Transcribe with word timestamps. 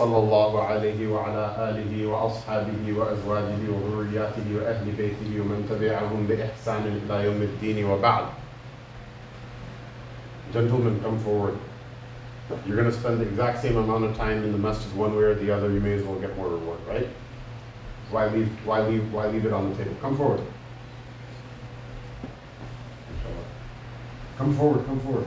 صلى 0.00 0.16
الله 0.16 0.62
عليه 0.64 1.08
وعلى 1.08 1.44
آله 1.68 2.06
وأصحابه 2.06 2.82
وأزواجه 2.98 3.62
وذرياته 3.68 4.46
وأهل 4.56 4.86
بيته 4.96 5.30
ومن 5.40 5.66
تبعهم 5.70 6.26
بإحسان 6.26 6.84
إلى 6.88 7.24
يوم 7.24 7.42
الدين 7.42 7.84
وبعد. 7.84 8.24
Gentlemen, 10.54 11.00
come 11.02 11.18
forward. 11.20 11.58
You're 12.66 12.76
going 12.76 12.90
to 12.90 12.96
spend 12.96 13.20
the 13.20 13.28
exact 13.28 13.60
same 13.60 13.76
amount 13.76 14.04
of 14.04 14.16
time 14.16 14.42
in 14.42 14.52
the 14.52 14.58
masjid 14.58 14.90
one 14.96 15.14
way 15.16 15.24
or 15.24 15.34
the 15.34 15.50
other. 15.50 15.70
You 15.70 15.80
may 15.80 15.92
as 15.92 16.02
well 16.02 16.18
get 16.18 16.34
more 16.36 16.48
reward, 16.48 16.80
right? 16.88 17.08
Why 18.10 18.26
leave, 18.28 18.48
why 18.64 18.80
leave, 18.80 19.12
why 19.12 19.28
leave 19.28 19.44
it 19.44 19.52
on 19.52 19.68
the 19.68 19.76
table? 19.76 19.96
Come 20.00 20.16
forward. 20.16 20.40
Come 24.38 24.56
forward, 24.56 24.86
come 24.86 25.00
forward. 25.00 25.26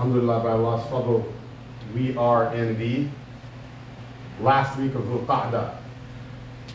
Alhamdulillah, 0.00 0.40
by 0.40 0.52
Allah's 0.52 0.82
fadl, 0.86 1.30
we 1.94 2.16
are 2.16 2.54
in 2.54 2.78
the 2.78 3.06
last 4.42 4.78
week 4.78 4.94
of 4.94 5.02
Dhul 5.02 5.26
Qa'dah. 5.26 5.76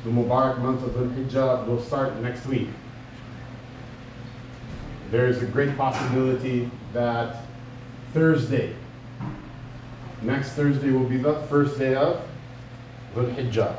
The 0.03 0.11
Mubarak 0.11 0.59
month 0.59 0.83
of 0.83 0.91
Dhul 0.91 1.11
Hijjah 1.11 1.65
will 1.65 1.81
start 1.81 2.15
next 2.17 2.45
week. 2.45 2.67
There 5.09 5.25
is 5.25 5.41
a 5.41 5.47
great 5.47 5.75
possibility 5.75 6.69
that 6.93 7.47
Thursday, 8.13 8.75
next 10.21 10.49
Thursday 10.49 10.91
will 10.91 11.09
be 11.09 11.17
the 11.17 11.33
first 11.49 11.79
day 11.79 11.95
of 11.95 12.21
Dhul 13.15 13.33
Hijjah. 13.33 13.75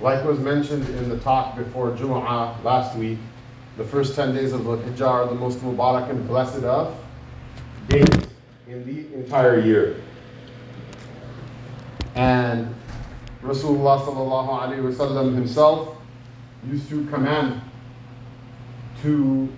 Like 0.00 0.24
was 0.24 0.38
mentioned 0.38 0.88
in 0.90 1.08
the 1.08 1.18
talk 1.18 1.56
before 1.56 1.90
Jumu'ah 1.90 2.62
last 2.62 2.96
week, 2.96 3.18
the 3.76 3.84
first 3.84 4.14
10 4.14 4.32
days 4.32 4.52
of 4.52 4.60
Dhul 4.60 4.80
Hijjah 4.84 5.08
are 5.08 5.26
the 5.26 5.34
most 5.34 5.58
Mubarak 5.58 6.08
and 6.08 6.24
blessed 6.28 6.62
of 6.62 6.96
days 7.88 8.08
in 8.68 8.84
the 8.84 9.14
entire 9.14 9.60
year. 9.60 9.96
And 12.14 12.74
Rasulullah 13.42 15.34
himself 15.34 15.96
used 16.68 16.88
to 16.88 17.04
command 17.06 17.60
to 19.02 19.48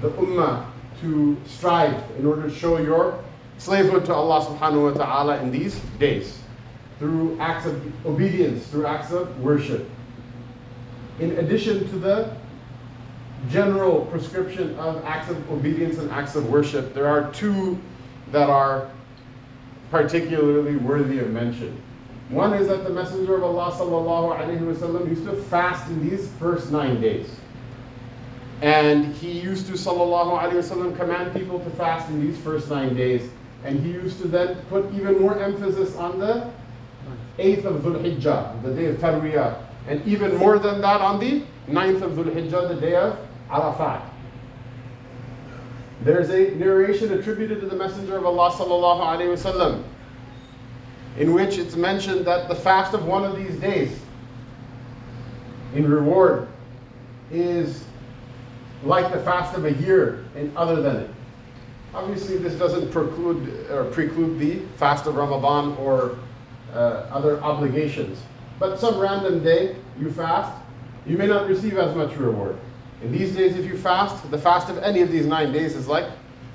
the 0.00 0.10
ummah 0.10 0.66
to 1.00 1.36
strive 1.46 2.02
in 2.18 2.26
order 2.26 2.48
to 2.48 2.54
show 2.54 2.78
your 2.78 3.22
slavehood 3.58 4.04
to 4.06 4.14
Allah 4.14 4.44
subhanahu 4.46 4.92
wa 4.92 5.04
ta'ala 5.04 5.42
in 5.42 5.50
these 5.50 5.78
days 5.98 6.40
through 6.98 7.38
acts 7.40 7.66
of 7.66 8.06
obedience, 8.06 8.66
through 8.68 8.86
acts 8.86 9.10
of 9.10 9.38
worship. 9.40 9.88
In 11.18 11.32
addition 11.38 11.88
to 11.90 11.98
the 11.98 12.36
general 13.48 14.06
prescription 14.06 14.78
of 14.78 15.04
acts 15.04 15.30
of 15.30 15.50
obedience 15.50 15.98
and 15.98 16.10
acts 16.10 16.36
of 16.36 16.50
worship, 16.50 16.92
there 16.94 17.06
are 17.06 17.32
two 17.32 17.78
that 18.32 18.50
are 18.50 18.90
particularly 19.90 20.76
worthy 20.76 21.18
of 21.18 21.30
mention. 21.30 21.80
One 22.28 22.52
is 22.54 22.68
that 22.68 22.84
the 22.84 22.90
Messenger 22.90 23.36
of 23.36 23.42
Allah 23.42 23.72
sallallahu 23.72 24.60
wasallam 24.60 25.08
used 25.08 25.24
to 25.24 25.34
fast 25.34 25.88
in 25.90 26.08
these 26.08 26.30
first 26.38 26.70
nine 26.70 27.00
days. 27.00 27.28
And 28.62 29.14
he 29.16 29.40
used 29.40 29.66
to 29.66 29.72
sallallahu 29.72 30.52
wasallam 30.52 30.96
command 30.96 31.32
people 31.34 31.58
to 31.58 31.70
fast 31.70 32.08
in 32.10 32.20
these 32.20 32.38
first 32.38 32.70
nine 32.70 32.94
days. 32.94 33.28
And 33.64 33.80
he 33.80 33.90
used 33.90 34.20
to 34.20 34.28
then 34.28 34.56
put 34.68 34.92
even 34.94 35.20
more 35.20 35.38
emphasis 35.38 35.96
on 35.96 36.18
the 36.18 36.50
8th 37.38 37.64
of 37.64 37.82
Dhul 37.82 38.00
Hijjah, 38.00 38.62
the 38.62 38.74
day 38.74 38.86
of 38.86 38.96
Tarwiyah. 38.98 39.60
And 39.88 40.06
even 40.06 40.36
more 40.36 40.58
than 40.58 40.80
that 40.82 41.00
on 41.00 41.18
the 41.18 41.42
9th 41.68 42.02
of 42.02 42.12
Dhul 42.12 42.32
Hijjah, 42.32 42.68
the 42.68 42.80
day 42.80 42.94
of 42.94 43.18
Arafat. 43.50 44.02
There's 46.02 46.30
a 46.30 46.54
narration 46.54 47.12
attributed 47.12 47.60
to 47.60 47.66
the 47.66 47.76
Messenger 47.76 48.16
of 48.16 48.26
Allah 48.26 48.50
sallallahu 48.52 49.84
in 51.18 51.34
which 51.34 51.58
it's 51.58 51.76
mentioned 51.76 52.24
that 52.24 52.48
the 52.48 52.54
fast 52.54 52.94
of 52.94 53.04
one 53.04 53.24
of 53.24 53.36
these 53.36 53.56
days 53.56 54.00
in 55.74 55.88
reward 55.88 56.48
is 57.30 57.84
like 58.82 59.12
the 59.12 59.20
fast 59.20 59.54
of 59.56 59.64
a 59.64 59.72
year 59.74 60.24
and 60.36 60.56
other 60.56 60.80
than 60.80 60.96
it. 60.96 61.10
Obviously, 61.92 62.38
this 62.38 62.54
doesn't 62.54 62.90
preclude 62.92 63.70
or 63.70 63.84
preclude 63.86 64.38
the 64.38 64.60
fast 64.76 65.06
of 65.06 65.16
Ramadan 65.16 65.76
or 65.76 66.16
uh, 66.72 67.06
other 67.10 67.42
obligations. 67.42 68.22
But 68.58 68.78
some 68.78 68.98
random 68.98 69.42
day 69.42 69.76
you 69.98 70.10
fast, 70.10 70.52
you 71.06 71.18
may 71.18 71.26
not 71.26 71.48
receive 71.48 71.76
as 71.76 71.94
much 71.96 72.16
reward. 72.16 72.56
In 73.02 73.12
these 73.12 73.34
days, 73.34 73.56
if 73.56 73.64
you 73.64 73.76
fast, 73.76 74.30
the 74.30 74.38
fast 74.38 74.68
of 74.68 74.78
any 74.78 75.00
of 75.00 75.10
these 75.10 75.26
nine 75.26 75.52
days 75.52 75.74
is 75.74 75.88
like 75.88 76.06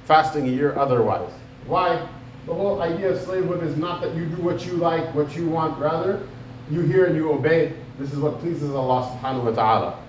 fasting 0.06 0.48
a 0.48 0.52
year 0.52 0.78
otherwise. 0.78 1.32
Why? 1.66 2.08
The 2.46 2.54
whole 2.54 2.82
idea 2.82 3.10
of 3.10 3.20
slavehood 3.22 3.64
is 3.64 3.76
not 3.76 4.02
that 4.02 4.14
you 4.14 4.26
do 4.28 4.42
what 4.42 4.66
you 4.66 4.74
like, 4.74 5.14
what 5.16 5.36
you 5.36 5.48
want, 5.48 5.80
rather, 5.80 6.28
you 6.70 6.82
hear 6.82 7.06
and 7.06 7.16
you 7.16 7.32
obey. 7.32 7.74
This 7.98 8.14
is 8.14 8.20
what 8.20 8.40
pleases 8.40 8.72
Allah 8.72 9.18
subhanahu 9.18 9.46
wa 9.46 9.52
ta'ala. 9.52 10.00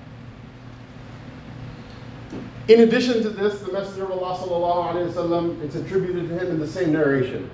In 2.69 2.81
addition 2.81 3.23
to 3.23 3.31
this, 3.31 3.61
the 3.61 3.73
Messenger 3.73 4.05
of 4.05 4.11
Allah 4.11 4.37
sallallahu 4.37 4.93
alayhi 4.93 5.13
wasallam, 5.13 5.63
it's 5.63 5.77
attributed 5.77 6.29
to 6.29 6.39
him 6.39 6.49
in 6.49 6.59
the 6.59 6.67
same 6.67 6.93
narration 6.93 7.49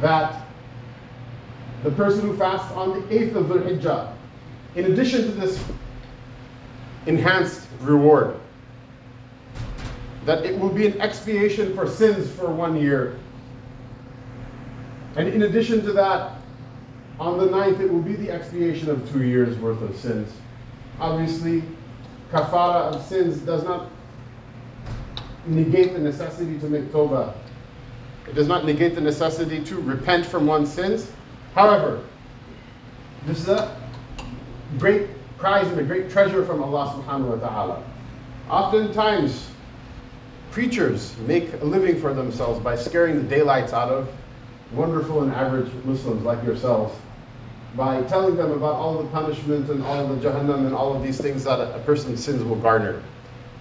that 0.00 0.46
the 1.84 1.90
person 1.92 2.22
who 2.22 2.36
fasts 2.36 2.72
on 2.72 2.90
the 2.90 3.00
8th 3.14 3.36
of 3.36 3.46
Dhul 3.46 3.62
Hijjah, 3.62 4.12
in 4.74 4.86
addition 4.86 5.22
to 5.22 5.30
this 5.32 5.62
enhanced 7.06 7.66
reward. 7.80 8.36
That 10.24 10.44
it 10.44 10.58
will 10.58 10.70
be 10.70 10.86
an 10.86 11.00
expiation 11.00 11.74
for 11.74 11.88
sins 11.88 12.30
for 12.30 12.50
one 12.50 12.76
year. 12.76 13.18
And 15.16 15.28
in 15.28 15.42
addition 15.42 15.82
to 15.82 15.92
that, 15.92 16.32
on 17.18 17.38
the 17.38 17.46
ninth, 17.46 17.80
it 17.80 17.90
will 17.90 18.02
be 18.02 18.14
the 18.14 18.30
expiation 18.30 18.90
of 18.90 19.10
two 19.10 19.22
years' 19.22 19.56
worth 19.58 19.80
of 19.80 19.96
sins. 19.96 20.30
Obviously, 21.00 21.62
kafara 22.30 22.92
of 22.92 23.02
sins 23.06 23.38
does 23.38 23.64
not 23.64 23.88
negate 25.46 25.94
the 25.94 25.98
necessity 25.98 26.58
to 26.58 26.68
make 26.68 26.84
tawbah. 26.92 27.32
It 28.28 28.34
does 28.34 28.48
not 28.48 28.64
negate 28.64 28.94
the 28.94 29.00
necessity 29.00 29.62
to 29.64 29.80
repent 29.80 30.26
from 30.26 30.46
one's 30.46 30.70
sins. 30.70 31.10
However, 31.54 32.02
this 33.24 33.38
is 33.38 33.48
a 33.48 33.74
great 34.78 35.08
prize 35.38 35.66
and 35.68 35.78
a 35.78 35.82
great 35.82 36.10
treasure 36.10 36.44
from 36.44 36.62
Allah 36.62 36.94
subhanahu 36.96 37.38
wa 37.38 37.48
ta'ala. 37.48 37.84
Oftentimes, 38.48 39.50
preachers 40.50 41.16
make 41.26 41.52
a 41.60 41.64
living 41.64 42.00
for 42.00 42.14
themselves 42.14 42.60
by 42.60 42.76
scaring 42.76 43.16
the 43.16 43.28
daylights 43.28 43.72
out 43.72 43.90
of 43.90 44.08
wonderful 44.72 45.22
and 45.22 45.32
average 45.32 45.72
Muslims 45.84 46.22
like 46.22 46.42
yourselves 46.44 46.94
by 47.76 48.02
telling 48.04 48.36
them 48.36 48.52
about 48.52 48.74
all 48.74 49.02
the 49.02 49.08
punishment 49.10 49.68
and 49.68 49.82
all 49.84 50.06
the 50.06 50.16
jahannam 50.16 50.66
and 50.66 50.74
all 50.74 50.96
of 50.96 51.02
these 51.02 51.20
things 51.20 51.44
that 51.44 51.60
a 51.60 51.78
person's 51.80 52.24
sins 52.24 52.42
will 52.42 52.56
garner. 52.56 53.02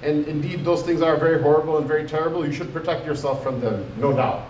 And 0.01 0.25
indeed, 0.27 0.63
those 0.63 0.83
things 0.83 1.01
are 1.01 1.17
very 1.17 1.41
horrible 1.41 1.77
and 1.77 1.87
very 1.87 2.07
terrible. 2.07 2.45
You 2.45 2.53
should 2.53 2.71
protect 2.71 3.05
yourself 3.05 3.43
from 3.43 3.59
them, 3.59 3.85
no 3.97 4.13
doubt. 4.13 4.47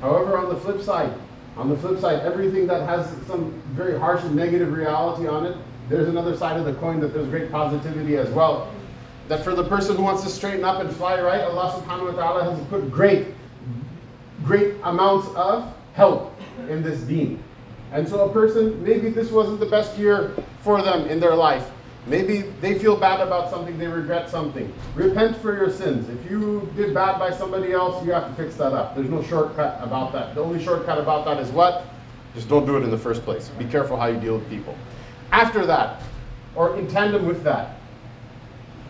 However, 0.00 0.38
on 0.38 0.48
the 0.48 0.56
flip 0.58 0.80
side, 0.80 1.12
on 1.56 1.68
the 1.68 1.76
flip 1.76 2.00
side, 2.00 2.20
everything 2.20 2.66
that 2.68 2.88
has 2.88 3.06
some 3.26 3.50
very 3.72 3.98
harsh 3.98 4.22
and 4.24 4.34
negative 4.34 4.72
reality 4.72 5.26
on 5.26 5.46
it 5.46 5.56
there's 5.88 6.08
another 6.08 6.36
side 6.36 6.56
of 6.56 6.64
the 6.64 6.74
coin 6.74 7.00
that 7.00 7.12
there's 7.12 7.28
great 7.28 7.50
positivity 7.50 8.16
as 8.16 8.30
well. 8.30 8.72
That 9.28 9.42
for 9.42 9.54
the 9.54 9.64
person 9.64 9.96
who 9.96 10.02
wants 10.02 10.22
to 10.22 10.28
straighten 10.28 10.64
up 10.64 10.80
and 10.80 10.94
fly 10.94 11.20
right, 11.20 11.40
Allah 11.40 11.80
subhanahu 11.80 12.14
wa 12.14 12.22
ta'ala 12.22 12.54
has 12.54 12.66
put 12.68 12.90
great, 12.90 13.28
great 14.44 14.74
amounts 14.82 15.28
of 15.34 15.72
help 15.94 16.38
in 16.68 16.82
this 16.82 17.00
deen. 17.00 17.42
And 17.92 18.08
so 18.08 18.28
a 18.28 18.32
person, 18.32 18.82
maybe 18.82 19.08
this 19.10 19.30
wasn't 19.30 19.60
the 19.60 19.66
best 19.66 19.96
year 19.96 20.34
for 20.62 20.82
them 20.82 21.06
in 21.06 21.20
their 21.20 21.34
life. 21.34 21.70
Maybe 22.06 22.42
they 22.60 22.78
feel 22.78 22.96
bad 22.96 23.20
about 23.20 23.50
something, 23.50 23.78
they 23.78 23.86
regret 23.86 24.28
something. 24.28 24.70
Repent 24.94 25.36
for 25.38 25.56
your 25.56 25.70
sins. 25.70 26.08
If 26.10 26.30
you 26.30 26.70
did 26.76 26.92
bad 26.92 27.18
by 27.18 27.30
somebody 27.30 27.72
else, 27.72 28.04
you 28.04 28.12
have 28.12 28.28
to 28.28 28.34
fix 28.42 28.56
that 28.56 28.74
up. 28.74 28.94
There's 28.94 29.08
no 29.08 29.22
shortcut 29.22 29.82
about 29.82 30.12
that. 30.12 30.34
The 30.34 30.42
only 30.42 30.62
shortcut 30.62 30.98
about 30.98 31.24
that 31.24 31.38
is 31.40 31.48
what? 31.50 31.86
Just 32.34 32.48
don't 32.48 32.66
do 32.66 32.76
it 32.76 32.82
in 32.82 32.90
the 32.90 32.98
first 32.98 33.22
place. 33.22 33.48
Be 33.58 33.64
careful 33.64 33.96
how 33.96 34.08
you 34.08 34.18
deal 34.18 34.34
with 34.34 34.48
people 34.50 34.76
after 35.34 35.66
that 35.66 36.00
or 36.54 36.76
in 36.76 36.86
tandem 36.86 37.26
with 37.26 37.42
that. 37.42 37.76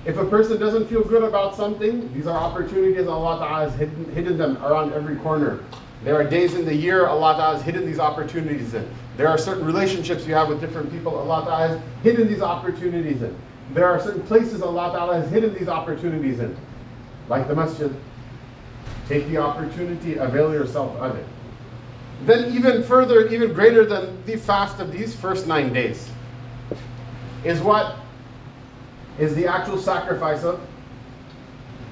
If 0.05 0.19
a 0.19 0.27
person 0.27 0.61
doesn't 0.61 0.87
feel 0.89 1.03
good 1.03 1.23
about 1.23 1.57
something, 1.57 2.13
these 2.13 2.27
are 2.27 2.37
opportunities 2.37 3.07
Allah 3.07 3.39
Ta'ala 3.39 3.71
has 3.71 3.75
hidden, 3.79 4.13
hidden 4.13 4.37
them 4.37 4.63
around 4.63 4.93
every 4.93 5.17
corner. 5.17 5.61
There 6.03 6.15
are 6.15 6.25
days 6.25 6.55
in 6.55 6.67
the 6.67 6.75
year 6.75 7.07
Allah 7.07 7.33
Ta'ala 7.39 7.57
has 7.57 7.65
hidden 7.65 7.87
these 7.87 7.99
opportunities 7.99 8.75
in. 8.75 8.87
There 9.17 9.29
are 9.29 9.39
certain 9.39 9.65
relationships 9.65 10.27
you 10.27 10.35
have 10.35 10.51
with 10.51 10.61
different 10.61 10.93
people 10.93 11.17
Allah 11.17 11.45
Ta'ala 11.47 11.69
has 11.69 11.81
hidden 12.03 12.29
these 12.29 12.43
opportunities 12.43 13.23
in. 13.23 13.35
There 13.73 13.87
are 13.87 13.99
certain 13.99 14.23
places 14.25 14.61
Allah 14.61 14.93
Ta'ala 14.93 15.23
has 15.23 15.31
hidden 15.31 15.55
these 15.55 15.69
opportunities 15.69 16.41
in. 16.41 16.55
Like 17.31 17.49
the 17.49 17.55
masjid. 17.55 17.91
Take 19.09 19.27
the 19.29 19.39
opportunity, 19.39 20.17
avail 20.17 20.53
yourself 20.53 20.95
of 20.97 21.17
it. 21.17 21.25
Then 22.27 22.55
even 22.55 22.83
further, 22.83 23.29
even 23.29 23.55
greater 23.55 23.87
than 23.87 24.23
the 24.27 24.37
fast 24.37 24.81
of 24.81 24.93
these 24.93 25.17
first 25.17 25.47
nine 25.47 25.73
days 25.73 26.11
is 27.45 27.61
what 27.61 27.97
is 29.19 29.35
the 29.35 29.47
actual 29.47 29.79
sacrifice 29.79 30.43
of 30.45 30.61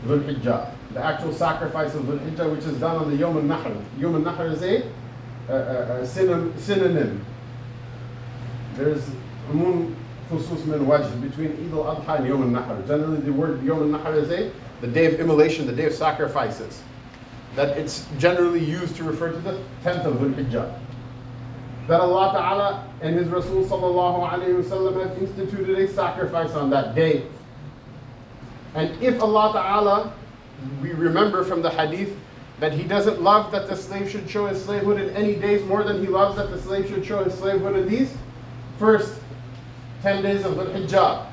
Dhul 0.04 0.22
Hijjah. 0.25 0.75
The 0.93 1.04
actual 1.04 1.32
sacrifice 1.32 1.94
of 1.94 2.04
Dhul 2.04 2.19
Hijjah, 2.19 2.50
which 2.50 2.64
is 2.64 2.78
done 2.78 2.96
on 2.96 3.10
the 3.10 3.16
Yom 3.16 3.37
al 3.37 3.43
Nahr. 3.43 3.76
Yom 3.99 4.14
al 4.14 4.20
Nahr 4.20 4.46
is 4.46 4.62
a, 4.62 4.88
a, 5.49 6.00
a, 6.00 6.06
synonym. 6.06 7.25
There's 8.75 9.08
amun 9.50 9.94
khusus 10.31 10.64
min 10.64 10.87
wajh 10.87 11.20
between 11.20 11.52
Eid 11.52 11.72
al 11.72 11.96
Adha 11.96 12.19
and 12.19 12.26
Yom 12.26 12.43
al 12.43 12.49
Nahr. 12.49 12.87
Generally, 12.87 13.20
the 13.20 13.32
word 13.32 13.62
Yom 13.62 13.94
al 13.94 14.00
Nahr 14.00 14.14
is 14.14 14.31
a 14.31 14.50
the 14.81 14.88
day 14.88 15.06
of 15.06 15.20
immolation, 15.20 15.66
the 15.66 15.72
day 15.72 15.84
of 15.84 15.93
sacrifices. 15.93 16.82
That 17.54 17.76
it's 17.76 18.08
generally 18.19 18.64
used 18.64 18.96
to 18.96 19.04
refer 19.04 19.31
to 19.31 19.38
the 19.38 19.62
10th 19.84 20.06
of 20.06 20.14
Dhul 20.14 20.34
Hijjah 20.34 20.78
that 21.88 22.00
Allah 22.00 22.32
Ta'ala 22.32 22.88
and 23.00 23.17
His 23.17 23.29
Rasul 23.29 23.64
Sallallahu 23.64 24.29
Alaihi 24.29 24.62
Wasallam 24.62 25.06
have 25.06 25.19
instituted 25.20 25.79
a 25.79 25.88
sacrifice 25.93 26.52
on 26.52 26.70
that 26.70 26.94
day. 26.94 27.25
And 28.75 29.02
if 29.02 29.20
Allah 29.20 29.52
Ta'ala, 29.52 30.14
we 30.81 30.93
remember 30.93 31.44
from 31.44 31.61
the 31.61 31.70
hadith 31.70 32.17
that 32.61 32.73
He 32.73 32.84
doesn't 32.84 33.20
love 33.20 33.50
that 33.52 33.69
the 33.69 33.76
slave 33.76 34.08
should 34.08 34.31
show 34.31 34.46
his 34.46 34.62
slavehood 34.64 35.00
in 35.00 35.11
any 35.17 35.34
days 35.34 35.64
more 35.64 35.82
than 35.82 36.00
He 36.00 36.06
loves 36.06 36.37
that 36.37 36.50
the 36.50 36.61
slave 36.61 36.88
should 36.88 37.05
show 37.05 37.25
his 37.25 37.34
slavehood 37.34 37.76
in 37.76 37.88
these 37.88 38.14
first 38.78 39.20
10 40.02 40.23
days 40.23 40.44
of 40.44 40.56
the 40.56 40.64
Hijjah. 40.67 41.26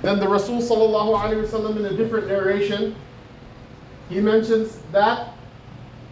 Then 0.00 0.18
the 0.18 0.28
Rasul 0.28 0.60
Sallallahu 0.60 1.18
Alaihi 1.18 1.46
Wasallam 1.46 1.76
in 1.76 1.84
a 1.86 1.96
different 1.96 2.26
narration, 2.26 2.96
he 4.08 4.20
mentions 4.20 4.78
that 4.90 5.31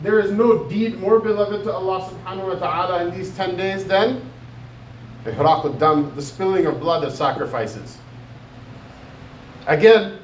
there 0.02 0.18
is 0.18 0.30
no 0.30 0.64
deed 0.68 0.98
more 0.98 1.20
beloved 1.20 1.64
to 1.64 1.72
Allah 1.72 2.10
subhanahu 2.10 2.54
wa 2.54 2.54
ta'ala 2.54 3.06
in 3.06 3.16
these 3.16 3.34
10 3.36 3.56
days 3.56 3.84
than 3.84 4.22
dam 5.24 6.14
the 6.14 6.22
spilling 6.22 6.66
of 6.66 6.80
blood 6.80 7.04
of 7.04 7.12
sacrifices. 7.12 7.98
Again, 9.66 10.18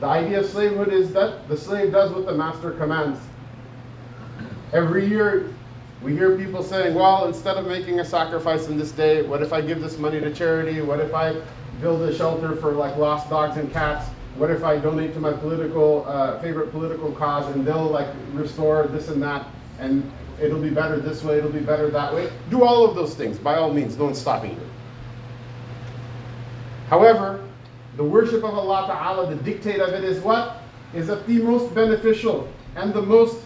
the 0.00 0.06
idea 0.06 0.40
of 0.40 0.46
slavehood 0.46 0.88
is 0.88 1.12
that 1.12 1.46
the 1.48 1.56
slave 1.56 1.92
does 1.92 2.10
what 2.10 2.26
the 2.26 2.34
master 2.34 2.72
commands. 2.72 3.20
Every 4.72 5.06
year, 5.06 5.52
we 6.02 6.14
hear 6.14 6.36
people 6.36 6.62
saying, 6.62 6.94
well, 6.94 7.26
instead 7.26 7.56
of 7.56 7.66
making 7.66 8.00
a 8.00 8.04
sacrifice 8.04 8.68
in 8.68 8.78
this 8.78 8.92
day, 8.92 9.22
what 9.22 9.42
if 9.42 9.52
I 9.52 9.60
give 9.60 9.80
this 9.80 9.98
money 9.98 10.18
to 10.20 10.32
charity? 10.32 10.80
What 10.80 11.00
if 11.00 11.14
I 11.14 11.40
build 11.80 12.02
a 12.02 12.14
shelter 12.14 12.56
for 12.56 12.72
like 12.72 12.96
lost 12.96 13.28
dogs 13.30 13.56
and 13.56 13.70
cats? 13.72 14.10
What 14.40 14.50
if 14.50 14.64
I 14.64 14.78
donate 14.78 15.12
to 15.12 15.20
my 15.20 15.34
political 15.34 16.06
uh, 16.08 16.40
favorite 16.40 16.72
political 16.72 17.12
cause 17.12 17.54
and 17.54 17.62
they'll 17.62 17.84
like 17.84 18.08
restore 18.32 18.86
this 18.86 19.08
and 19.08 19.22
that 19.22 19.46
and 19.78 20.10
it'll 20.40 20.62
be 20.62 20.70
better 20.70 20.98
this 20.98 21.22
way, 21.22 21.36
it'll 21.36 21.50
be 21.50 21.60
better 21.60 21.90
that 21.90 22.14
way? 22.14 22.32
Do 22.48 22.64
all 22.64 22.86
of 22.88 22.94
those 22.94 23.14
things 23.14 23.38
by 23.38 23.56
all 23.56 23.70
means. 23.70 23.98
No 23.98 24.04
one's 24.06 24.18
stopping 24.18 24.52
you. 24.52 24.66
However, 26.88 27.46
the 27.98 28.02
worship 28.02 28.42
of 28.42 28.54
Allah 28.54 28.86
Ta'ala, 28.86 29.28
the 29.28 29.42
dictate 29.42 29.78
of 29.78 29.90
it 29.90 30.04
is 30.04 30.20
what? 30.20 30.62
Is 30.94 31.08
that 31.08 31.26
the 31.26 31.40
most 31.40 31.74
beneficial 31.74 32.48
and 32.76 32.94
the 32.94 33.02
most 33.02 33.44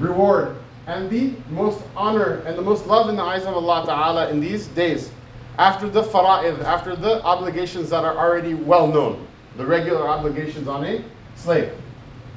reward 0.00 0.54
and 0.86 1.08
the 1.08 1.32
most 1.48 1.82
honor 1.96 2.42
and 2.44 2.58
the 2.58 2.62
most 2.62 2.86
love 2.86 3.08
in 3.08 3.16
the 3.16 3.22
eyes 3.22 3.44
of 3.44 3.54
Allah 3.54 3.86
Ta'ala 3.86 4.28
in 4.28 4.38
these 4.38 4.66
days 4.66 5.10
after 5.58 5.88
the 5.88 6.02
fara'id, 6.02 6.62
after 6.62 6.96
the 6.96 7.22
obligations 7.22 7.90
that 7.90 8.04
are 8.04 8.16
already 8.16 8.54
well 8.54 8.86
known, 8.86 9.26
the 9.56 9.66
regular 9.66 10.08
obligations 10.08 10.68
on 10.68 10.84
a 10.84 11.04
slave, 11.36 11.72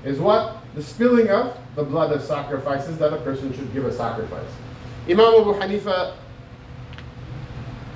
is 0.04 0.20
what? 0.20 0.58
The 0.76 0.84
spilling 0.84 1.30
of 1.30 1.58
the 1.76 1.84
blood 1.84 2.12
of 2.12 2.22
sacrifices 2.22 2.98
that 2.98 3.14
a 3.14 3.18
person 3.18 3.54
should 3.54 3.72
give 3.74 3.86
a 3.86 3.94
sacrifice. 3.94 4.50
Imam 5.10 5.34
Abu 5.34 5.54
Hanifa, 5.54 6.16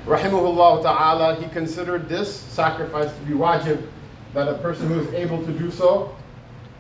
rahimahullah 0.06 0.84
ta'ala, 0.84 1.36
he 1.36 1.50
considered 1.50 2.08
this 2.08 2.34
sacrifice 2.34 3.14
to 3.14 3.22
be 3.26 3.34
wajib, 3.34 3.86
that 4.34 4.48
a 4.48 4.58
person 4.60 4.88
who 4.88 5.00
is 5.00 5.14
able 5.14 5.44
to 5.46 5.52
do 5.52 5.72
so 5.72 6.16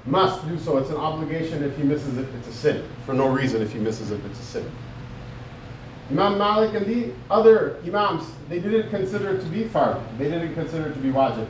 must 0.06 0.47
do 0.47 0.57
so. 0.59 0.77
It's 0.77 0.89
an 0.89 0.97
obligation. 0.97 1.63
If 1.63 1.75
he 1.77 1.83
misses 1.83 2.18
it, 2.18 2.27
it's 2.38 2.47
a 2.47 2.53
sin. 2.53 2.83
For 3.06 3.13
no 3.13 3.27
reason, 3.27 3.62
if 3.62 3.74
he 3.74 3.80
misses 3.80 4.12
it, 4.12 4.19
it's 4.25 4.39
a 4.39 4.44
sin. 4.44 4.71
Imam 6.11 6.39
Malik 6.39 6.73
and 6.73 6.85
the 6.85 7.13
other 7.29 7.77
Imams, 7.85 8.23
they 8.47 8.59
didn't 8.59 8.89
consider 8.89 9.35
it 9.35 9.41
to 9.41 9.47
be 9.47 9.65
fard. 9.65 10.01
They 10.17 10.25
didn't 10.25 10.56
consider 10.56 10.88
it 10.88 10.94
to 10.94 11.00
be 11.00 11.09
wajib. 11.09 11.47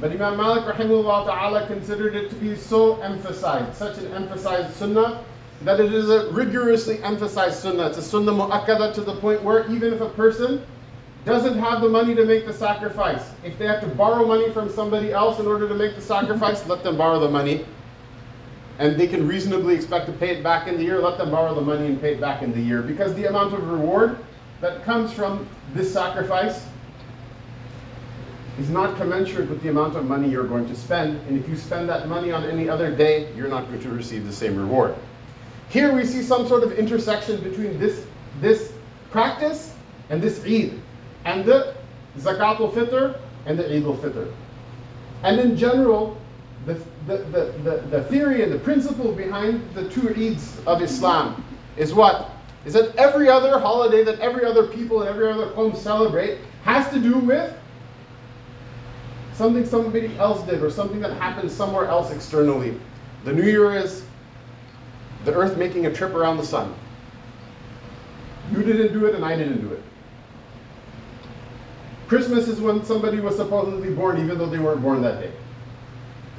But 0.00 0.12
Imam 0.12 0.36
Malik 0.36 0.64
rahimahullah 0.64 1.26
ta'ala 1.26 1.66
considered 1.66 2.14
it 2.14 2.30
to 2.30 2.36
be 2.36 2.56
so 2.56 3.00
emphasized, 3.02 3.76
such 3.76 3.98
an 3.98 4.12
emphasized 4.14 4.74
sunnah, 4.76 5.24
that 5.62 5.80
it 5.80 5.92
is 5.92 6.08
a 6.08 6.30
rigorously 6.30 7.02
emphasized 7.02 7.58
sunnah. 7.58 7.88
It's 7.88 7.98
a 7.98 8.02
sunnah 8.02 8.32
mu'akkada 8.32 8.94
to 8.94 9.00
the 9.02 9.16
point 9.16 9.42
where 9.42 9.70
even 9.70 9.92
if 9.92 10.00
a 10.00 10.08
person 10.10 10.64
doesn't 11.24 11.58
have 11.58 11.82
the 11.82 11.88
money 11.88 12.14
to 12.14 12.24
make 12.24 12.46
the 12.46 12.52
sacrifice, 12.52 13.32
if 13.44 13.58
they 13.58 13.66
have 13.66 13.80
to 13.82 13.88
borrow 13.88 14.24
money 14.24 14.50
from 14.52 14.70
somebody 14.70 15.12
else 15.12 15.38
in 15.38 15.46
order 15.46 15.68
to 15.68 15.74
make 15.74 15.96
the 15.96 16.00
sacrifice, 16.00 16.64
let 16.66 16.82
them 16.82 16.96
borrow 16.96 17.18
the 17.18 17.28
money 17.28 17.66
and 18.78 18.98
they 18.98 19.06
can 19.06 19.26
reasonably 19.26 19.74
expect 19.74 20.06
to 20.06 20.12
pay 20.12 20.30
it 20.36 20.42
back 20.42 20.68
in 20.68 20.76
the 20.76 20.84
year, 20.84 21.00
let 21.00 21.18
them 21.18 21.30
borrow 21.30 21.54
the 21.54 21.60
money 21.60 21.86
and 21.86 22.00
pay 22.00 22.14
it 22.14 22.20
back 22.20 22.42
in 22.42 22.52
the 22.52 22.60
year. 22.60 22.80
Because 22.80 23.14
the 23.14 23.26
amount 23.26 23.52
of 23.52 23.68
reward 23.68 24.18
that 24.60 24.84
comes 24.84 25.12
from 25.12 25.48
this 25.74 25.92
sacrifice 25.92 26.64
is 28.58 28.70
not 28.70 28.96
commensurate 28.96 29.48
with 29.48 29.62
the 29.62 29.68
amount 29.68 29.96
of 29.96 30.04
money 30.04 30.28
you're 30.28 30.46
going 30.46 30.66
to 30.66 30.76
spend. 30.76 31.20
And 31.28 31.38
if 31.38 31.48
you 31.48 31.56
spend 31.56 31.88
that 31.88 32.08
money 32.08 32.30
on 32.30 32.44
any 32.44 32.68
other 32.68 32.94
day, 32.94 33.32
you're 33.34 33.48
not 33.48 33.66
going 33.68 33.80
to 33.80 33.90
receive 33.90 34.26
the 34.26 34.32
same 34.32 34.56
reward. 34.56 34.94
Here 35.68 35.94
we 35.94 36.04
see 36.04 36.22
some 36.22 36.46
sort 36.48 36.62
of 36.62 36.72
intersection 36.72 37.40
between 37.42 37.78
this, 37.78 38.06
this 38.40 38.72
practice 39.10 39.74
and 40.10 40.22
this 40.22 40.44
Eid, 40.44 40.80
and 41.24 41.44
the 41.44 41.74
Zakat 42.18 42.60
al-Fitr 42.60 43.18
and 43.46 43.58
the 43.58 43.64
Eid 43.64 43.84
al-Fitr. 43.84 44.32
And 45.22 45.38
in 45.38 45.56
general, 45.56 46.16
the, 46.68 47.18
the, 47.18 47.52
the, 47.62 47.84
the 47.90 48.04
theory 48.04 48.42
and 48.42 48.52
the 48.52 48.58
principle 48.58 49.12
behind 49.12 49.62
the 49.74 49.88
two 49.88 50.02
Eids 50.02 50.64
of 50.66 50.82
Islam 50.82 51.44
is 51.76 51.94
what? 51.94 52.30
Is 52.64 52.74
that 52.74 52.94
every 52.96 53.28
other 53.28 53.58
holiday 53.58 54.04
that 54.04 54.20
every 54.20 54.44
other 54.44 54.66
people 54.66 55.00
and 55.00 55.08
every 55.08 55.30
other 55.30 55.46
home 55.50 55.74
celebrate 55.74 56.38
has 56.64 56.90
to 56.92 57.00
do 57.00 57.18
with 57.18 57.56
something 59.32 59.64
somebody 59.64 60.16
else 60.18 60.42
did 60.44 60.62
or 60.62 60.70
something 60.70 61.00
that 61.00 61.12
happened 61.14 61.50
somewhere 61.50 61.86
else 61.86 62.10
externally. 62.10 62.78
The 63.24 63.32
New 63.32 63.44
Year 63.44 63.74
is 63.74 64.04
the 65.24 65.32
earth 65.32 65.56
making 65.56 65.86
a 65.86 65.92
trip 65.92 66.12
around 66.14 66.36
the 66.36 66.44
sun. 66.44 66.74
You 68.52 68.62
didn't 68.62 68.92
do 68.92 69.06
it 69.06 69.14
and 69.14 69.24
I 69.24 69.36
didn't 69.36 69.60
do 69.60 69.72
it. 69.72 69.82
Christmas 72.08 72.48
is 72.48 72.60
when 72.60 72.84
somebody 72.84 73.20
was 73.20 73.36
supposedly 73.36 73.94
born 73.94 74.18
even 74.18 74.38
though 74.38 74.46
they 74.46 74.58
weren't 74.58 74.82
born 74.82 75.02
that 75.02 75.20
day. 75.20 75.32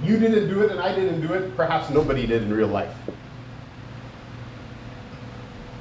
You 0.03 0.17
didn't 0.17 0.49
do 0.49 0.61
it 0.61 0.71
and 0.71 0.79
I 0.79 0.95
didn't 0.95 1.25
do 1.25 1.33
it. 1.33 1.55
Perhaps 1.55 1.89
nobody 1.89 2.25
did 2.25 2.43
in 2.43 2.53
real 2.53 2.67
life. 2.67 2.95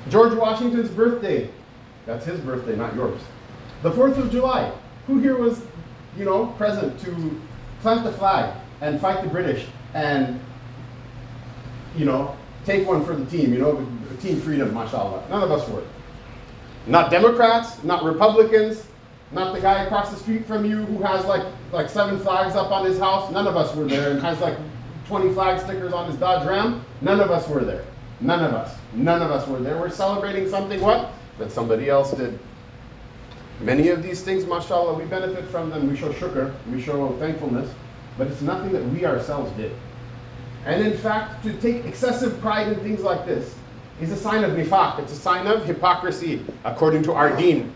George 0.08 0.34
Washington's 0.34 0.90
birthday. 0.90 1.50
That's 2.06 2.24
his 2.24 2.40
birthday, 2.40 2.74
not 2.74 2.94
yours. 2.94 3.20
The 3.82 3.90
4th 3.90 4.16
of 4.18 4.30
July. 4.30 4.72
Who 5.06 5.18
here 5.18 5.36
was, 5.36 5.60
you 6.16 6.24
know, 6.24 6.46
present 6.58 6.98
to 7.00 7.40
plant 7.80 8.04
the 8.04 8.12
flag 8.12 8.54
and 8.80 9.00
fight 9.00 9.22
the 9.22 9.28
British 9.28 9.66
and, 9.94 10.40
you 11.96 12.04
know, 12.04 12.36
take 12.64 12.86
one 12.86 13.04
for 13.04 13.14
the 13.14 13.24
team, 13.26 13.52
you 13.52 13.58
know, 13.58 13.86
the 14.10 14.16
team 14.16 14.40
freedom, 14.40 14.74
mashallah. 14.74 15.26
None 15.30 15.42
of 15.42 15.50
us 15.50 15.68
were. 15.68 15.82
Not 16.86 17.10
Democrats, 17.10 17.82
not 17.84 18.02
Republicans, 18.04 18.87
not 19.32 19.54
the 19.54 19.60
guy 19.60 19.84
across 19.84 20.10
the 20.10 20.16
street 20.16 20.46
from 20.46 20.64
you 20.64 20.84
who 20.84 21.02
has 21.02 21.24
like 21.26 21.46
like 21.72 21.88
seven 21.88 22.18
flags 22.18 22.54
up 22.54 22.70
on 22.70 22.86
his 22.86 22.98
house. 22.98 23.30
None 23.30 23.46
of 23.46 23.56
us 23.56 23.74
were 23.74 23.84
there 23.84 24.10
and 24.10 24.20
has 24.20 24.40
like 24.40 24.56
20 25.06 25.32
flag 25.32 25.60
stickers 25.60 25.92
on 25.92 26.10
his 26.10 26.16
Dodge 26.16 26.46
Ram. 26.46 26.84
None 27.00 27.20
of 27.20 27.30
us 27.30 27.48
were 27.48 27.64
there. 27.64 27.84
None 28.20 28.42
of 28.42 28.52
us. 28.52 28.76
None 28.92 29.22
of 29.22 29.30
us 29.30 29.46
were 29.46 29.58
there. 29.58 29.78
We're 29.78 29.90
celebrating 29.90 30.48
something 30.48 30.80
what? 30.80 31.12
That 31.38 31.52
somebody 31.52 31.88
else 31.88 32.12
did. 32.12 32.38
Many 33.60 33.88
of 33.88 34.02
these 34.02 34.22
things, 34.22 34.46
mashallah, 34.46 34.94
we 34.94 35.04
benefit 35.04 35.44
from 35.46 35.70
them. 35.70 35.88
We 35.88 35.96
show 35.96 36.12
shukr, 36.12 36.54
we 36.70 36.80
show 36.80 37.16
thankfulness, 37.18 37.68
but 38.16 38.28
it's 38.28 38.40
nothing 38.40 38.72
that 38.72 38.84
we 38.84 39.04
ourselves 39.04 39.50
did. 39.56 39.72
And 40.64 40.86
in 40.86 40.96
fact, 40.96 41.42
to 41.44 41.52
take 41.60 41.84
excessive 41.84 42.40
pride 42.40 42.68
in 42.68 42.78
things 42.80 43.00
like 43.00 43.26
this 43.26 43.54
is 44.00 44.12
a 44.12 44.16
sign 44.16 44.44
of 44.44 44.52
nifaq. 44.52 45.00
It's 45.00 45.12
a 45.12 45.16
sign 45.16 45.46
of 45.46 45.64
hypocrisy, 45.64 46.44
according 46.64 47.02
to 47.04 47.12
our 47.12 47.36
deen. 47.36 47.74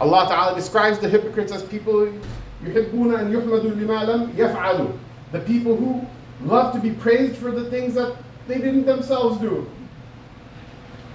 Allah 0.00 0.26
Ta'ala 0.28 0.54
describes 0.54 0.98
the 0.98 1.08
hypocrites 1.08 1.52
as 1.52 1.62
people 1.62 2.12
يُحِبُّونَ 2.62 3.16
أَن 3.18 3.32
يُحْمَدُوا 3.32 3.76
لِمَا 3.76 4.06
لَمْ 4.06 4.32
يَفْعَلُوا 4.34 4.98
The 5.32 5.40
people 5.40 5.76
who 5.76 6.06
love 6.42 6.74
to 6.74 6.80
be 6.80 6.90
praised 6.90 7.36
for 7.36 7.50
the 7.50 7.70
things 7.70 7.94
that 7.94 8.16
they 8.46 8.58
didn't 8.58 8.86
themselves 8.86 9.38
do. 9.38 9.68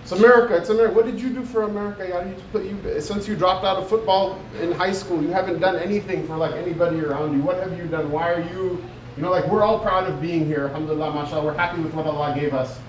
It's 0.01 0.12
America. 0.12 0.58
It's 0.58 0.70
America. 0.70 0.96
What 0.96 1.06
did 1.06 1.22
you 1.22 1.30
do 1.30 1.46
for 1.46 1.63
America? 1.63 2.36
You, 2.53 2.62
you, 2.62 3.01
since 3.01 3.27
you 3.27 3.36
dropped 3.36 3.63
out 3.63 3.77
of 3.77 3.88
football 3.88 4.39
in 4.60 4.72
high 4.72 4.91
school, 4.91 5.22
you 5.22 5.30
haven't 5.30 5.60
done 5.60 5.77
anything 5.77 6.25
for 6.27 6.36
like 6.38 6.53
anybody 6.56 7.00
around 7.01 7.36
you. 7.36 7.44
What 7.44 7.58
have 7.58 7.77
you 7.77 7.86
done? 7.86 8.12
Why 8.12 8.34
are 8.34 8.41
you, 8.41 8.84
you 9.15 9.24
know, 9.24 9.30
like 9.30 9.48
we're 9.48 9.63
all 9.63 9.80
proud 9.80 10.10
of 10.10 10.20
being 10.22 10.46
here. 10.46 10.68
Alhamdulillah, 10.68 11.13
mashallah. 11.13 11.46
We're 11.46 11.53
happy 11.53 11.82
with 11.82 11.94
what 11.94 12.08
Allah 12.08 12.34
gave 12.38 12.53
us. 12.53 12.80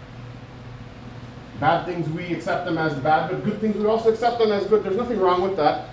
Bad 1.59 1.85
things, 1.85 2.07
we 2.09 2.33
accept 2.33 2.65
them 2.65 2.77
as 2.77 2.93
bad, 2.95 3.31
but 3.31 3.43
good 3.43 3.59
things, 3.59 3.75
we 3.75 3.85
also 3.85 4.09
accept 4.09 4.37
them 4.37 4.51
as 4.51 4.65
good. 4.67 4.83
There's 4.83 4.95
nothing 4.95 5.19
wrong 5.19 5.41
with 5.41 5.57
that. 5.57 5.89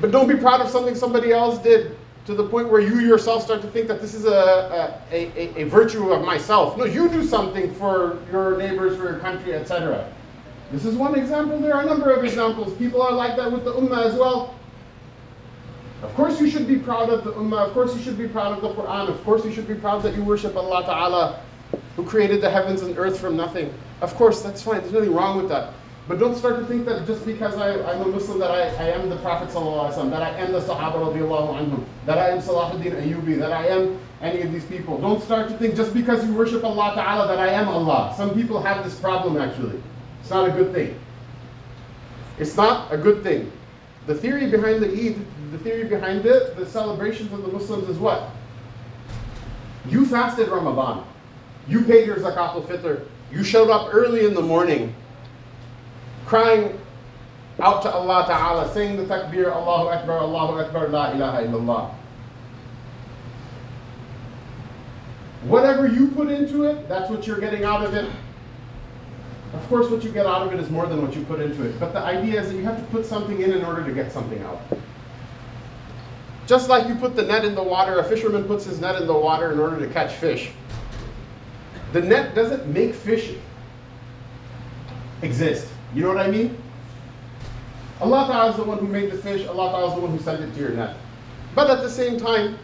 But 0.00 0.12
don't 0.12 0.28
be 0.28 0.36
proud 0.36 0.60
of 0.60 0.68
something 0.68 0.94
somebody 0.94 1.32
else 1.32 1.58
did 1.58 1.96
to 2.26 2.34
the 2.34 2.46
point 2.48 2.68
where 2.68 2.80
you 2.80 3.00
yourself 3.00 3.42
start 3.42 3.60
to 3.62 3.68
think 3.68 3.88
that 3.88 4.00
this 4.00 4.14
is 4.14 4.24
a, 4.24 5.02
a, 5.10 5.32
a, 5.36 5.62
a 5.62 5.64
virtue 5.64 6.12
of 6.12 6.24
myself. 6.24 6.76
No, 6.76 6.84
you 6.84 7.08
do 7.08 7.24
something 7.24 7.74
for 7.74 8.18
your 8.30 8.56
neighbors, 8.56 8.96
for 8.96 9.04
your 9.04 9.18
country, 9.18 9.54
etc. 9.54 10.10
This 10.70 10.84
is 10.84 10.94
one 10.94 11.18
example. 11.18 11.58
There 11.58 11.74
are 11.74 11.82
a 11.82 11.86
number 11.86 12.10
of 12.12 12.24
examples. 12.24 12.76
People 12.76 13.02
are 13.02 13.12
like 13.12 13.36
that 13.36 13.50
with 13.50 13.64
the 13.64 13.72
Ummah 13.72 14.06
as 14.06 14.14
well. 14.14 14.54
Of 16.02 16.14
course, 16.14 16.40
you 16.40 16.48
should 16.48 16.68
be 16.68 16.78
proud 16.78 17.10
of 17.10 17.24
the 17.24 17.32
Ummah. 17.32 17.66
Of 17.66 17.74
course, 17.74 17.94
you 17.94 18.02
should 18.02 18.16
be 18.16 18.28
proud 18.28 18.56
of 18.56 18.62
the 18.62 18.72
Quran. 18.80 19.08
Of 19.08 19.22
course, 19.24 19.44
you 19.44 19.52
should 19.52 19.68
be 19.68 19.74
proud 19.74 20.02
that 20.04 20.14
you 20.14 20.22
worship 20.22 20.56
Allah 20.56 20.84
Ta'ala, 20.84 21.40
who 21.96 22.04
created 22.04 22.40
the 22.40 22.50
heavens 22.50 22.82
and 22.82 22.96
earth 22.98 23.18
from 23.18 23.36
nothing. 23.36 23.72
Of 24.00 24.14
course, 24.14 24.42
that's 24.42 24.62
fine. 24.62 24.80
There's 24.80 24.92
nothing 24.92 25.14
wrong 25.14 25.36
with 25.36 25.48
that. 25.48 25.74
But 26.08 26.18
don't 26.18 26.34
start 26.34 26.58
to 26.58 26.66
think 26.66 26.86
that 26.86 27.06
just 27.06 27.24
because 27.24 27.56
I, 27.56 27.70
am 27.92 28.00
a 28.00 28.08
Muslim 28.08 28.38
that 28.40 28.50
I, 28.50 28.62
I 28.62 28.88
am 28.88 29.08
the 29.08 29.16
Prophet 29.18 29.48
ﷺ, 29.48 30.10
that 30.10 30.22
I 30.22 30.30
am 30.38 30.50
the 30.50 30.60
Sahaba 30.60 31.14
anhum, 31.14 31.84
that 32.06 32.18
I 32.18 32.30
am 32.30 32.38
Salahuddin 32.38 33.00
Ayyubi, 33.00 33.38
that 33.38 33.52
I 33.52 33.68
am 33.68 34.00
any 34.20 34.42
of 34.42 34.52
these 34.52 34.64
people. 34.64 34.98
Don't 34.98 35.22
start 35.22 35.48
to 35.50 35.56
think 35.56 35.76
just 35.76 35.94
because 35.94 36.26
you 36.26 36.34
worship 36.34 36.64
Allah 36.64 36.94
Ta'ala 36.94 37.28
that 37.28 37.38
I 37.38 37.48
am 37.48 37.68
Allah. 37.68 38.12
Some 38.16 38.34
people 38.34 38.60
have 38.60 38.84
this 38.84 38.98
problem 38.98 39.36
actually. 39.36 39.80
It's 40.20 40.30
not 40.30 40.48
a 40.48 40.52
good 40.52 40.72
thing. 40.72 40.98
It's 42.38 42.56
not 42.56 42.92
a 42.92 42.98
good 42.98 43.22
thing. 43.22 43.52
The 44.06 44.14
theory 44.14 44.50
behind 44.50 44.82
the 44.82 44.88
Eid, 44.88 45.24
the 45.52 45.58
theory 45.58 45.84
behind 45.84 46.26
it, 46.26 46.56
the 46.56 46.66
celebrations 46.66 47.32
of 47.32 47.42
the 47.42 47.48
Muslims 47.48 47.88
is 47.88 47.98
what? 47.98 48.30
You 49.86 50.06
fasted 50.06 50.48
Ramadan. 50.48 51.06
You 51.68 51.82
paid 51.84 52.06
your 52.06 52.16
zakat 52.16 52.54
al-fitr. 52.54 53.06
You 53.32 53.44
showed 53.44 53.70
up 53.70 53.94
early 53.94 54.24
in 54.24 54.34
the 54.34 54.42
morning 54.42 54.94
crying 56.26 56.78
out 57.60 57.82
to 57.82 57.90
Allah 57.90 58.24
Ta'ala, 58.26 58.72
saying 58.72 58.96
the 58.96 59.04
takbir, 59.04 59.52
Allahu 59.52 59.88
Akbar, 59.88 60.18
Allahu 60.18 60.60
Akbar, 60.60 60.88
La 60.88 61.12
ilaha 61.12 61.42
illallah. 61.42 61.94
Whatever 65.42 65.86
you 65.86 66.08
put 66.08 66.30
into 66.30 66.64
it, 66.64 66.88
that's 66.88 67.10
what 67.10 67.26
you're 67.26 67.40
getting 67.40 67.64
out 67.64 67.84
of 67.84 67.94
it. 67.94 68.10
Of 69.54 69.66
course, 69.68 69.90
what 69.90 70.04
you 70.04 70.10
get 70.10 70.26
out 70.26 70.46
of 70.46 70.52
it 70.52 70.60
is 70.60 70.70
more 70.70 70.86
than 70.86 71.02
what 71.02 71.16
you 71.16 71.24
put 71.24 71.40
into 71.40 71.64
it. 71.64 71.80
But 71.80 71.92
the 71.92 71.98
idea 71.98 72.40
is 72.40 72.50
that 72.50 72.56
you 72.56 72.62
have 72.62 72.78
to 72.78 72.84
put 72.92 73.04
something 73.04 73.40
in 73.40 73.52
in 73.52 73.64
order 73.64 73.84
to 73.84 73.92
get 73.92 74.12
something 74.12 74.40
out. 74.42 74.60
Just 76.46 76.68
like 76.68 76.86
you 76.88 76.94
put 76.94 77.16
the 77.16 77.22
net 77.22 77.44
in 77.44 77.54
the 77.54 77.62
water, 77.62 77.98
a 77.98 78.04
fisherman 78.04 78.44
puts 78.44 78.64
his 78.64 78.80
net 78.80 79.00
in 79.00 79.06
the 79.06 79.16
water 79.16 79.50
in 79.52 79.58
order 79.58 79.78
to 79.84 79.92
catch 79.92 80.12
fish. 80.12 80.52
The 81.92 82.02
net 82.02 82.34
doesn't 82.34 82.66
make 82.66 82.94
fish 82.94 83.34
exist. 85.22 85.66
You 85.94 86.02
know 86.02 86.08
what 86.08 86.18
I 86.18 86.30
mean? 86.30 86.56
Allah 88.00 88.26
Ta'ala 88.26 88.50
is 88.50 88.56
the 88.56 88.64
one 88.64 88.78
who 88.78 88.86
made 88.86 89.10
the 89.10 89.18
fish, 89.18 89.46
Allah 89.46 89.70
Ta'ala 89.72 89.88
is 89.88 89.94
the 89.94 90.00
one 90.00 90.10
who 90.10 90.18
sent 90.22 90.42
it 90.42 90.54
to 90.54 90.60
your 90.60 90.70
net. 90.70 90.96
But 91.54 91.68
at 91.68 91.82
the 91.82 91.90
same 91.90 92.18
time, 92.18 92.58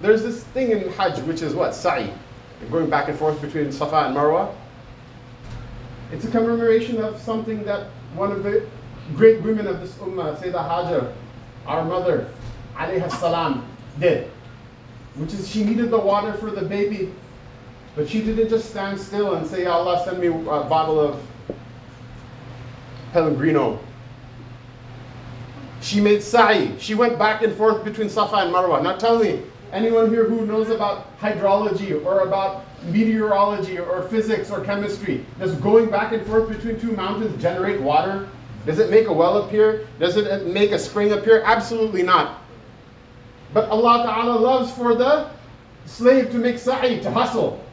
there's 0.00 0.22
this 0.22 0.44
thing 0.44 0.72
in 0.72 0.90
Hajj, 0.92 1.20
which 1.20 1.42
is 1.42 1.54
what? 1.54 1.74
Sa'i. 1.74 2.12
Going 2.70 2.90
back 2.90 3.08
and 3.08 3.18
forth 3.18 3.40
between 3.40 3.72
Safa 3.72 4.06
and 4.06 4.16
Marwa. 4.16 4.54
It's 6.12 6.24
a 6.24 6.30
commemoration 6.30 7.02
of 7.02 7.18
something 7.20 7.64
that 7.64 7.86
one 8.14 8.32
of 8.32 8.42
the 8.42 8.66
great 9.14 9.42
women 9.42 9.66
of 9.66 9.80
this 9.80 9.92
ummah, 9.94 10.36
Sayyidah 10.36 10.68
Hajar, 10.68 11.12
our 11.66 11.84
mother, 11.84 12.28
alayhi 12.74 13.10
salam, 13.12 13.66
did. 13.98 14.30
Which 15.14 15.32
is 15.32 15.48
she 15.48 15.64
needed 15.64 15.90
the 15.90 15.98
water 15.98 16.34
for 16.34 16.50
the 16.50 16.62
baby, 16.62 17.12
but 17.96 18.08
she 18.08 18.20
didn't 18.22 18.50
just 18.50 18.70
stand 18.70 19.00
still 19.00 19.34
and 19.34 19.46
say, 19.46 19.64
Allah, 19.64 20.02
send 20.04 20.20
me 20.20 20.26
a 20.26 20.32
bottle 20.32 21.00
of 21.00 21.20
Pellegrino. 23.12 23.80
She 25.80 26.00
made 26.00 26.22
sa'i. 26.22 26.78
She 26.78 26.94
went 26.94 27.18
back 27.18 27.42
and 27.42 27.56
forth 27.56 27.84
between 27.84 28.10
Safa 28.10 28.36
and 28.36 28.54
Marwa. 28.54 28.82
Now 28.82 28.96
tell 28.96 29.18
me, 29.18 29.42
anyone 29.72 30.10
here 30.10 30.28
who 30.28 30.44
knows 30.44 30.68
about 30.68 31.18
hydrology 31.18 32.04
or 32.04 32.20
about 32.20 32.64
meteorology 32.84 33.78
or 33.78 34.02
physics 34.08 34.50
or 34.50 34.62
chemistry, 34.62 35.24
does 35.38 35.54
going 35.54 35.88
back 35.88 36.12
and 36.12 36.26
forth 36.26 36.48
between 36.48 36.78
two 36.78 36.92
mountains 36.92 37.40
generate 37.40 37.80
water? 37.80 38.28
Does 38.66 38.78
it 38.78 38.90
make 38.90 39.06
a 39.06 39.12
well 39.12 39.44
appear? 39.44 39.86
Does 39.98 40.16
it 40.16 40.46
make 40.46 40.72
a 40.72 40.78
spring 40.78 41.12
appear? 41.12 41.42
Absolutely 41.44 42.02
not. 42.02 42.42
But 43.54 43.70
Allah 43.70 44.02
Ta'ala 44.04 44.38
loves 44.38 44.72
for 44.72 44.94
the 44.94 45.30
slave 45.86 46.30
to 46.32 46.36
make 46.36 46.58
sa'i, 46.58 47.00
to 47.00 47.10
hustle. 47.10 47.64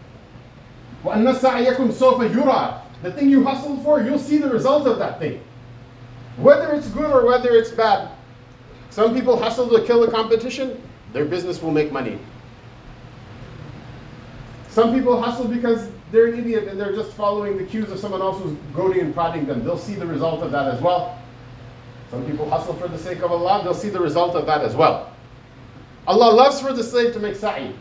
وَأَنَّ 1.05 1.35
سَعْيَكُمْ 1.35 1.93
سَوْفَ 1.93 2.35
يُرَى 2.35 2.81
the 3.03 3.13
thing 3.13 3.31
you 3.31 3.45
hustled 3.45 3.83
for, 3.83 4.03
you'll 4.03 4.19
see 4.19 4.39
the 4.39 4.51
result 4.51 4.87
of 4.87 4.99
that 4.99 5.19
thing. 5.19 5.41
Whether 6.37 6.73
it's 6.73 6.89
good 6.89 7.11
or 7.11 7.25
whether 7.27 7.51
it's 7.51 7.71
bad. 7.71 8.11
Some 8.91 9.15
people 9.15 9.41
hustle 9.41 9.69
to 9.71 9.85
kill 9.87 10.03
a 10.05 10.11
competition, 10.11 10.81
their 11.13 11.25
business 11.25 11.63
will 11.63 11.71
make 11.71 11.93
money. 11.93 12.19
Some 14.69 14.95
people 14.95 15.21
hustle 15.21 15.47
because 15.47 15.91
they're 16.11 16.27
an 16.27 16.39
idiot 16.39 16.69
and 16.69 16.81
they're 16.81 16.95
just 16.95 17.13
following 17.13 17.57
the 17.57 17.65
cues 17.65 17.91
of 17.91 17.99
someone 17.99 18.21
else 18.21 18.43
who's 18.43 18.57
goading 18.75 19.03
and 19.03 19.15
prodding 19.15 19.47
them. 19.47 19.65
They'll 19.65 19.79
see 19.79 19.95
the 19.95 20.07
result 20.07 20.43
of 20.43 20.51
that 20.53 20.67
as 20.73 20.81
well. 20.81 21.19
Some 22.11 22.25
people 22.27 22.49
hustle 22.49 22.75
for 22.75 22.89
the 22.89 22.99
sake 22.99 23.23
of 23.23 23.31
Allah, 23.31 23.63
they'll 23.63 23.75
see 23.75 23.91
the 23.91 24.01
result 24.01 24.35
of 24.35 24.47
that 24.47 24.63
as 24.63 24.75
well. 24.75 25.13
Allah 26.07 26.33
loves 26.33 26.61
for 26.61 26.73
the 26.73 26.83
slave 26.83 27.13
to 27.13 27.21
make 27.21 27.37
sa'i. 27.37 27.75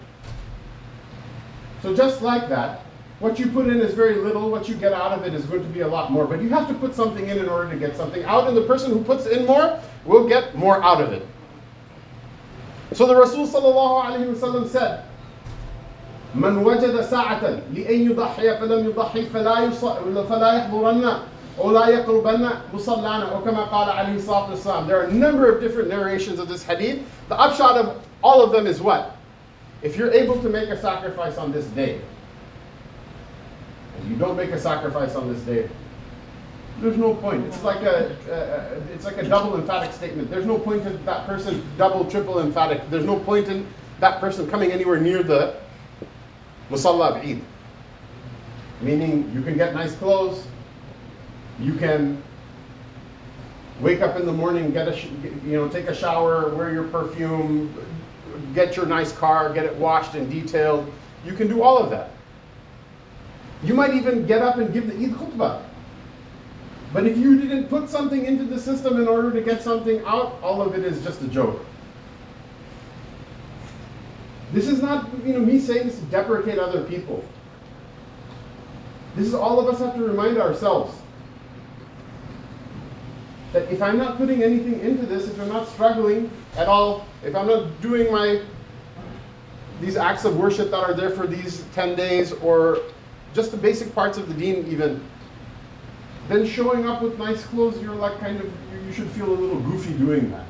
So 1.81 1.95
just 1.95 2.21
like 2.21 2.49
that, 2.49 2.80
what 3.21 3.39
you 3.39 3.47
put 3.47 3.67
in 3.67 3.79
is 3.81 3.93
very 3.93 4.15
little, 4.15 4.51
what 4.51 4.69
you 4.69 4.75
get 4.75 4.93
out 4.93 5.11
of 5.11 5.25
it 5.25 5.33
is 5.33 5.45
going 5.45 5.63
to 5.63 5.69
be 5.69 5.81
a 5.81 5.87
lot 5.87 6.11
more. 6.11 6.25
But 6.25 6.41
you 6.41 6.49
have 6.49 6.67
to 6.67 6.73
put 6.75 6.93
something 6.93 7.27
in 7.27 7.39
in 7.39 7.49
order 7.49 7.69
to 7.71 7.77
get 7.77 7.95
something 7.95 8.23
out, 8.23 8.47
and 8.47 8.55
the 8.55 8.61
person 8.61 8.91
who 8.91 9.03
puts 9.03 9.25
in 9.25 9.45
more 9.45 9.79
will 10.05 10.27
get 10.27 10.55
more 10.55 10.83
out 10.83 11.01
of 11.01 11.11
it. 11.11 11.25
So 12.93 13.05
the 13.05 13.15
Rasul 13.15 13.47
ﷺ 13.47 14.67
said, 14.69 15.03
من 16.35 16.63
وجد 16.63 17.01
ساعة 17.01 17.41
لأن 17.73 18.11
يضحي 18.11 18.59
فلم 18.59 18.93
يضحي 18.93 19.25
فلا 19.25 19.71
فلا 20.27 20.53
يحضرن 20.53 21.19
أو 21.57 21.71
لا 21.71 21.87
يقربن 21.87 22.49
مصلانا 22.73 23.31
أو 23.31 23.41
كما 23.43 23.63
قال 23.71 23.89
عليه 23.89 24.15
الصلاة 24.15 24.51
والسلام. 24.51 24.87
There 24.87 24.99
are 24.99 25.05
a 25.05 25.13
number 25.13 25.49
of 25.51 25.59
different 25.59 25.89
narrations 25.89 26.37
of 26.39 26.47
this 26.47 26.63
hadith. 26.63 27.01
The 27.29 27.39
upshot 27.39 27.77
of 27.77 28.05
all 28.23 28.43
of 28.43 28.51
them 28.51 28.67
is 28.67 28.79
what? 28.81 29.17
If 29.81 29.97
you're 29.97 30.11
able 30.11 30.39
to 30.41 30.49
make 30.49 30.69
a 30.69 30.79
sacrifice 30.79 31.37
on 31.37 31.51
this 31.51 31.65
day, 31.67 32.01
you 34.08 34.16
don't 34.16 34.36
make 34.36 34.50
a 34.50 34.58
sacrifice 34.58 35.14
on 35.14 35.32
this 35.32 35.42
day, 35.42 35.68
there's 36.80 36.96
no 36.96 37.14
point. 37.14 37.44
It's 37.46 37.62
like 37.62 37.82
a, 37.82 38.16
it's 38.92 39.04
like 39.04 39.16
a 39.18 39.28
double 39.28 39.54
emphatic 39.56 39.92
statement. 39.92 40.30
There's 40.30 40.46
no 40.46 40.58
point 40.58 40.86
in 40.86 41.04
that 41.04 41.26
person 41.26 41.64
double, 41.76 42.04
triple 42.10 42.40
emphatic. 42.40 42.88
There's 42.90 43.04
no 43.04 43.18
point 43.18 43.48
in 43.48 43.66
that 44.00 44.20
person 44.20 44.50
coming 44.50 44.72
anywhere 44.72 45.00
near 45.00 45.22
the 45.22 45.56
musalla 46.70 47.10
of 47.10 47.16
Eid. 47.24 47.40
Meaning, 48.80 49.30
you 49.32 49.42
can 49.42 49.56
get 49.56 49.74
nice 49.74 49.94
clothes, 49.94 50.44
you 51.60 51.74
can 51.74 52.20
wake 53.80 54.00
up 54.00 54.16
in 54.16 54.26
the 54.26 54.32
morning, 54.32 54.72
get 54.72 54.88
a, 54.88 54.98
you 55.44 55.52
know, 55.52 55.68
take 55.68 55.86
a 55.86 55.94
shower, 55.94 56.52
wear 56.54 56.72
your 56.72 56.84
perfume, 56.84 57.72
get 58.54 58.76
your 58.76 58.86
nice 58.86 59.12
car, 59.12 59.52
get 59.52 59.64
it 59.64 59.76
washed 59.76 60.14
and 60.14 60.28
detailed. 60.28 60.90
You 61.24 61.34
can 61.34 61.46
do 61.46 61.62
all 61.62 61.78
of 61.78 61.90
that. 61.90 62.10
You 63.62 63.74
might 63.74 63.94
even 63.94 64.26
get 64.26 64.42
up 64.42 64.56
and 64.56 64.72
give 64.72 64.86
the 64.86 64.94
Eid 64.94 65.12
khutbah. 65.12 65.62
But 66.92 67.06
if 67.06 67.16
you 67.16 67.40
didn't 67.40 67.68
put 67.68 67.88
something 67.88 68.24
into 68.24 68.44
the 68.44 68.60
system 68.60 69.00
in 69.00 69.08
order 69.08 69.30
to 69.30 69.40
get 69.40 69.62
something 69.62 70.02
out, 70.04 70.38
all 70.42 70.60
of 70.60 70.74
it 70.74 70.84
is 70.84 71.02
just 71.02 71.22
a 71.22 71.28
joke. 71.28 71.64
This 74.52 74.68
is 74.68 74.82
not 74.82 75.08
you 75.24 75.32
know, 75.32 75.40
me 75.40 75.58
saying 75.58 75.86
this 75.86 75.98
to 75.98 76.04
deprecate 76.06 76.58
other 76.58 76.84
people. 76.84 77.24
This 79.16 79.26
is 79.26 79.34
all 79.34 79.58
of 79.58 79.72
us 79.72 79.80
have 79.80 79.94
to 79.94 80.04
remind 80.04 80.38
ourselves 80.38 80.94
that 83.52 83.70
if 83.70 83.82
I'm 83.82 83.98
not 83.98 84.16
putting 84.16 84.42
anything 84.42 84.80
into 84.80 85.06
this, 85.06 85.28
if 85.28 85.40
I'm 85.40 85.48
not 85.48 85.68
struggling 85.68 86.30
at 86.56 86.68
all, 86.68 87.06
if 87.22 87.34
I'm 87.34 87.46
not 87.46 87.80
doing 87.80 88.10
my 88.10 88.42
these 89.80 89.96
acts 89.96 90.24
of 90.24 90.36
worship 90.36 90.70
that 90.70 90.78
are 90.78 90.94
there 90.94 91.10
for 91.10 91.26
these 91.26 91.64
10 91.74 91.96
days 91.96 92.32
or 92.34 92.78
just 93.34 93.50
the 93.50 93.56
basic 93.56 93.94
parts 93.94 94.18
of 94.18 94.28
the 94.28 94.34
deen 94.34 94.66
even, 94.68 95.02
then 96.28 96.46
showing 96.46 96.86
up 96.86 97.02
with 97.02 97.18
nice 97.18 97.44
clothes, 97.44 97.80
you're 97.82 97.94
like 97.94 98.18
kind 98.18 98.40
of, 98.40 98.50
you 98.86 98.92
should 98.92 99.08
feel 99.10 99.28
a 99.28 99.34
little 99.34 99.60
goofy 99.60 99.92
doing 99.94 100.30
that. 100.30 100.46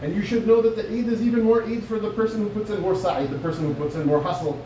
And 0.00 0.14
you 0.14 0.22
should 0.22 0.46
know 0.46 0.62
that 0.62 0.76
the 0.76 0.86
Eid 0.86 1.08
is 1.08 1.22
even 1.22 1.42
more 1.42 1.62
Eid 1.64 1.84
for 1.84 1.98
the 1.98 2.10
person 2.10 2.40
who 2.42 2.48
puts 2.50 2.70
in 2.70 2.80
more 2.80 2.94
sa'i, 2.94 3.26
the 3.26 3.38
person 3.38 3.64
who 3.64 3.74
puts 3.74 3.96
in 3.96 4.06
more 4.06 4.22
hustle. 4.22 4.64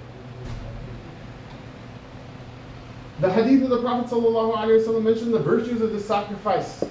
The 3.21 3.33
hadith 3.33 3.63
of 3.63 3.71
the 3.71 3.81
Prophet 3.81 4.11
ﷺ 4.11 5.03
mentioned 5.03 5.33
the 5.33 5.39
virtues 5.39 5.81
of 5.81 5.93
this 5.93 6.05
sacrifice 6.05 6.85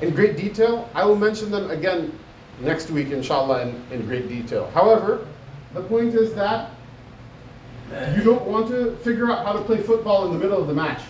in 0.00 0.14
great 0.14 0.36
detail. 0.36 0.88
I 0.94 1.04
will 1.04 1.16
mention 1.16 1.50
them 1.50 1.70
again 1.70 2.16
next 2.60 2.90
week, 2.90 3.10
inshallah, 3.10 3.62
in, 3.62 3.82
in 3.90 4.06
great 4.06 4.28
detail. 4.28 4.70
However, 4.70 5.26
the 5.74 5.82
point 5.82 6.14
is 6.14 6.34
that 6.34 6.70
you 8.16 8.22
don't 8.22 8.44
want 8.44 8.68
to 8.68 8.96
figure 8.98 9.30
out 9.30 9.44
how 9.46 9.52
to 9.52 9.60
play 9.60 9.78
football 9.78 10.26
in 10.26 10.32
the 10.32 10.38
middle 10.38 10.60
of 10.60 10.68
the 10.68 10.74
match. 10.74 11.02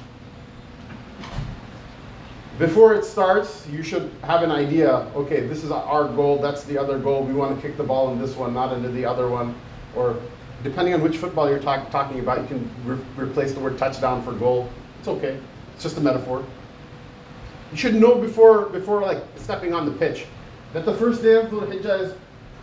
before 2.58 2.94
it 2.94 3.04
starts, 3.04 3.66
you 3.68 3.82
should 3.82 4.10
have 4.22 4.42
an 4.42 4.50
idea. 4.50 4.90
Okay, 5.14 5.46
this 5.46 5.64
is 5.64 5.70
our 5.70 6.08
goal. 6.08 6.38
That's 6.38 6.64
the 6.64 6.78
other 6.78 6.98
goal. 6.98 7.24
We 7.24 7.32
want 7.32 7.54
to 7.54 7.66
kick 7.66 7.76
the 7.76 7.84
ball 7.84 8.12
in 8.12 8.18
this 8.18 8.36
one, 8.36 8.54
not 8.54 8.72
into 8.72 8.88
the 8.88 9.04
other 9.04 9.28
one. 9.28 9.54
Or 9.94 10.16
depending 10.62 10.94
on 10.94 11.00
which 11.00 11.16
football 11.16 11.48
you're 11.48 11.60
talk, 11.60 11.90
talking 11.90 12.20
about, 12.20 12.40
you 12.42 12.46
can 12.46 12.70
re- 12.84 12.98
replace 13.16 13.52
the 13.52 13.60
word 13.60 13.78
touchdown 13.78 14.22
for 14.22 14.32
goal. 14.32 14.68
It's 14.98 15.08
okay. 15.08 15.38
It's 15.74 15.82
just 15.82 15.98
a 15.98 16.00
metaphor. 16.00 16.44
You 17.70 17.76
should 17.76 17.94
know 17.94 18.14
before 18.16 18.66
before 18.66 19.02
like 19.02 19.22
stepping 19.36 19.74
on 19.74 19.84
the 19.84 19.92
pitch 19.92 20.26
that 20.72 20.84
the 20.84 20.94
first 20.94 21.22
day 21.22 21.34
of 21.34 21.46
Dhul 21.46 21.66
Hijjah 21.66 22.00
is 22.00 22.14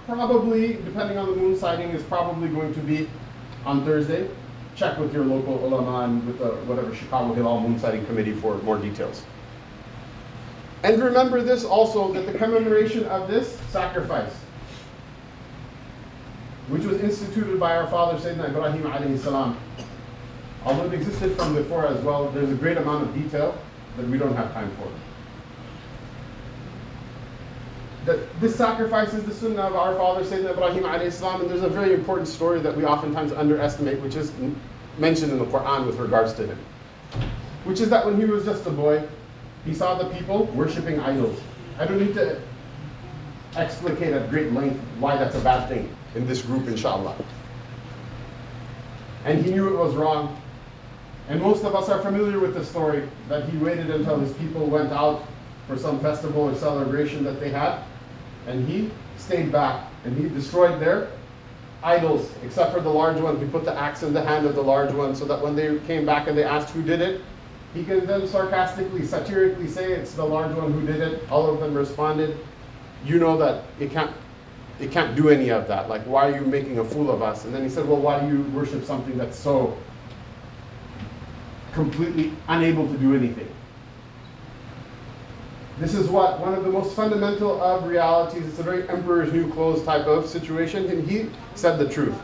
probably, 0.05 0.73
depending 0.73 1.17
on 1.17 1.27
the 1.27 1.35
moon 1.35 1.57
sighting, 1.57 1.89
is 1.89 2.03
probably 2.03 2.49
going 2.49 2.73
to 2.73 2.79
be 2.81 3.07
on 3.65 3.83
Thursday. 3.83 4.29
Check 4.75 4.97
with 4.99 5.13
your 5.13 5.23
local 5.23 5.65
ulama 5.65 6.05
and 6.05 6.25
with 6.27 6.39
the 6.39 6.49
whatever 6.65 6.93
Chicago 6.93 7.33
Hilal 7.33 7.61
Moon 7.61 7.79
Sighting 7.79 8.05
Committee 8.05 8.33
for 8.33 8.57
more 8.59 8.77
details. 8.77 9.23
And 10.83 11.01
remember 11.01 11.41
this 11.41 11.63
also 11.63 12.11
that 12.13 12.25
the 12.31 12.37
commemoration 12.37 13.05
of 13.05 13.27
this 13.27 13.57
sacrifice, 13.69 14.33
which 16.67 16.83
was 16.83 16.99
instituted 16.99 17.59
by 17.59 17.75
our 17.75 17.87
father 17.87 18.19
Sayyidina 18.19 18.49
Ibrahim 18.49 18.83
alayhi 18.83 19.17
salam, 19.17 19.57
although 20.65 20.85
it 20.85 20.93
existed 20.93 21.35
from 21.37 21.55
before 21.55 21.87
as 21.87 21.99
well, 22.03 22.29
there's 22.31 22.51
a 22.51 22.55
great 22.55 22.77
amount 22.77 23.07
of 23.07 23.13
detail 23.15 23.57
that 23.97 24.07
we 24.07 24.17
don't 24.17 24.35
have 24.35 24.53
time 24.53 24.69
for. 24.77 24.91
That 28.05 28.39
this 28.39 28.55
sacrifice 28.55 29.13
is 29.13 29.23
the 29.23 29.33
sunnah 29.33 29.63
of 29.63 29.75
our 29.75 29.95
father 29.95 30.23
Sayyidina 30.23 30.51
Ibrahim 30.51 30.83
alayhi 30.83 31.11
salam, 31.11 31.41
and 31.41 31.49
there's 31.49 31.63
a 31.63 31.69
very 31.69 31.93
important 31.93 32.27
story 32.27 32.59
that 32.59 32.75
we 32.77 32.85
oftentimes 32.85 33.31
underestimate, 33.31 33.99
which 34.01 34.15
is 34.15 34.31
mentioned 34.99 35.31
in 35.31 35.39
the 35.39 35.45
Quran 35.45 35.87
with 35.87 35.97
regards 35.97 36.33
to 36.33 36.45
him. 36.45 36.57
Which 37.63 37.79
is 37.81 37.89
that 37.89 38.05
when 38.05 38.17
he 38.17 38.25
was 38.25 38.45
just 38.45 38.65
a 38.67 38.69
boy, 38.69 39.03
he 39.65 39.73
saw 39.73 39.95
the 39.95 40.09
people 40.09 40.45
worshipping 40.53 40.99
idols. 40.99 41.39
I 41.79 41.85
don't 41.85 41.99
need 41.99 42.13
to 42.13 42.39
explicate 43.55 44.13
at 44.13 44.29
great 44.29 44.53
length 44.53 44.79
why 44.99 45.17
that's 45.17 45.35
a 45.35 45.41
bad 45.41 45.67
thing 45.67 45.89
in 46.13 46.27
this 46.27 46.43
group, 46.43 46.67
inshallah. 46.67 47.15
And 49.23 49.43
he 49.43 49.51
knew 49.51 49.67
it 49.67 49.77
was 49.77 49.95
wrong. 49.95 50.39
And 51.27 51.41
most 51.41 51.63
of 51.63 51.75
us 51.75 51.89
are 51.89 51.99
familiar 52.03 52.39
with 52.39 52.53
the 52.53 52.63
story 52.63 53.09
that 53.29 53.49
he 53.49 53.57
waited 53.57 53.89
until 53.89 54.19
his 54.19 54.31
people 54.33 54.67
went 54.67 54.91
out 54.91 55.25
for 55.67 55.75
some 55.75 55.99
festival 55.99 56.43
or 56.43 56.55
celebration 56.55 57.23
that 57.23 57.39
they 57.39 57.49
had, 57.49 57.81
and 58.47 58.67
he 58.67 58.91
stayed 59.17 59.51
back 59.51 59.87
and 60.03 60.15
he 60.17 60.29
destroyed 60.29 60.79
their 60.79 61.09
idols, 61.83 62.31
except 62.43 62.73
for 62.73 62.81
the 62.81 62.89
large 62.89 63.19
one. 63.19 63.39
He 63.39 63.45
put 63.45 63.65
the 63.65 63.73
axe 63.73 64.03
in 64.03 64.13
the 64.13 64.23
hand 64.23 64.45
of 64.45 64.55
the 64.55 64.63
large 64.63 64.91
one 64.91 65.15
so 65.15 65.25
that 65.25 65.41
when 65.41 65.55
they 65.55 65.77
came 65.87 66.05
back 66.05 66.27
and 66.27 66.37
they 66.37 66.43
asked 66.43 66.69
who 66.71 66.81
did 66.81 67.01
it, 67.01 67.21
he 67.73 67.83
can 67.83 68.05
then 68.05 68.27
sarcastically, 68.27 69.05
satirically 69.05 69.67
say 69.67 69.91
it's 69.91 70.13
the 70.13 70.23
large 70.23 70.55
one 70.55 70.71
who 70.71 70.85
did 70.85 71.01
it. 71.01 71.29
All 71.29 71.47
of 71.47 71.59
them 71.59 71.73
responded, 71.73 72.37
You 73.03 73.19
know 73.19 73.37
that 73.37 73.63
it 73.79 73.91
can't 73.91 74.11
it 74.79 74.91
can't 74.91 75.15
do 75.15 75.29
any 75.29 75.49
of 75.49 75.67
that. 75.67 75.87
Like, 75.87 76.03
why 76.03 76.29
are 76.29 76.37
you 76.37 76.45
making 76.45 76.79
a 76.79 76.83
fool 76.83 77.09
of 77.09 77.21
us? 77.21 77.45
And 77.45 77.53
then 77.53 77.63
he 77.63 77.69
said, 77.69 77.87
Well, 77.87 77.99
why 77.99 78.19
do 78.19 78.27
you 78.27 78.43
worship 78.51 78.83
something 78.83 79.17
that's 79.17 79.37
so 79.37 79.77
completely 81.73 82.33
unable 82.47 82.87
to 82.87 82.97
do 82.97 83.15
anything? 83.15 83.47
This 85.77 85.93
is 85.93 86.07
what 86.07 86.39
one 86.39 86.53
of 86.53 86.63
the 86.63 86.69
most 86.69 86.95
fundamental 86.95 87.61
of 87.61 87.85
realities. 87.85 88.47
It's 88.47 88.59
a 88.59 88.63
very 88.63 88.87
emperor's 88.87 89.33
new 89.33 89.51
clothes 89.51 89.83
type 89.83 90.05
of 90.05 90.25
situation, 90.25 90.85
and 90.89 91.05
he 91.05 91.29
said 91.55 91.77
the 91.77 91.89
truth. 91.89 92.15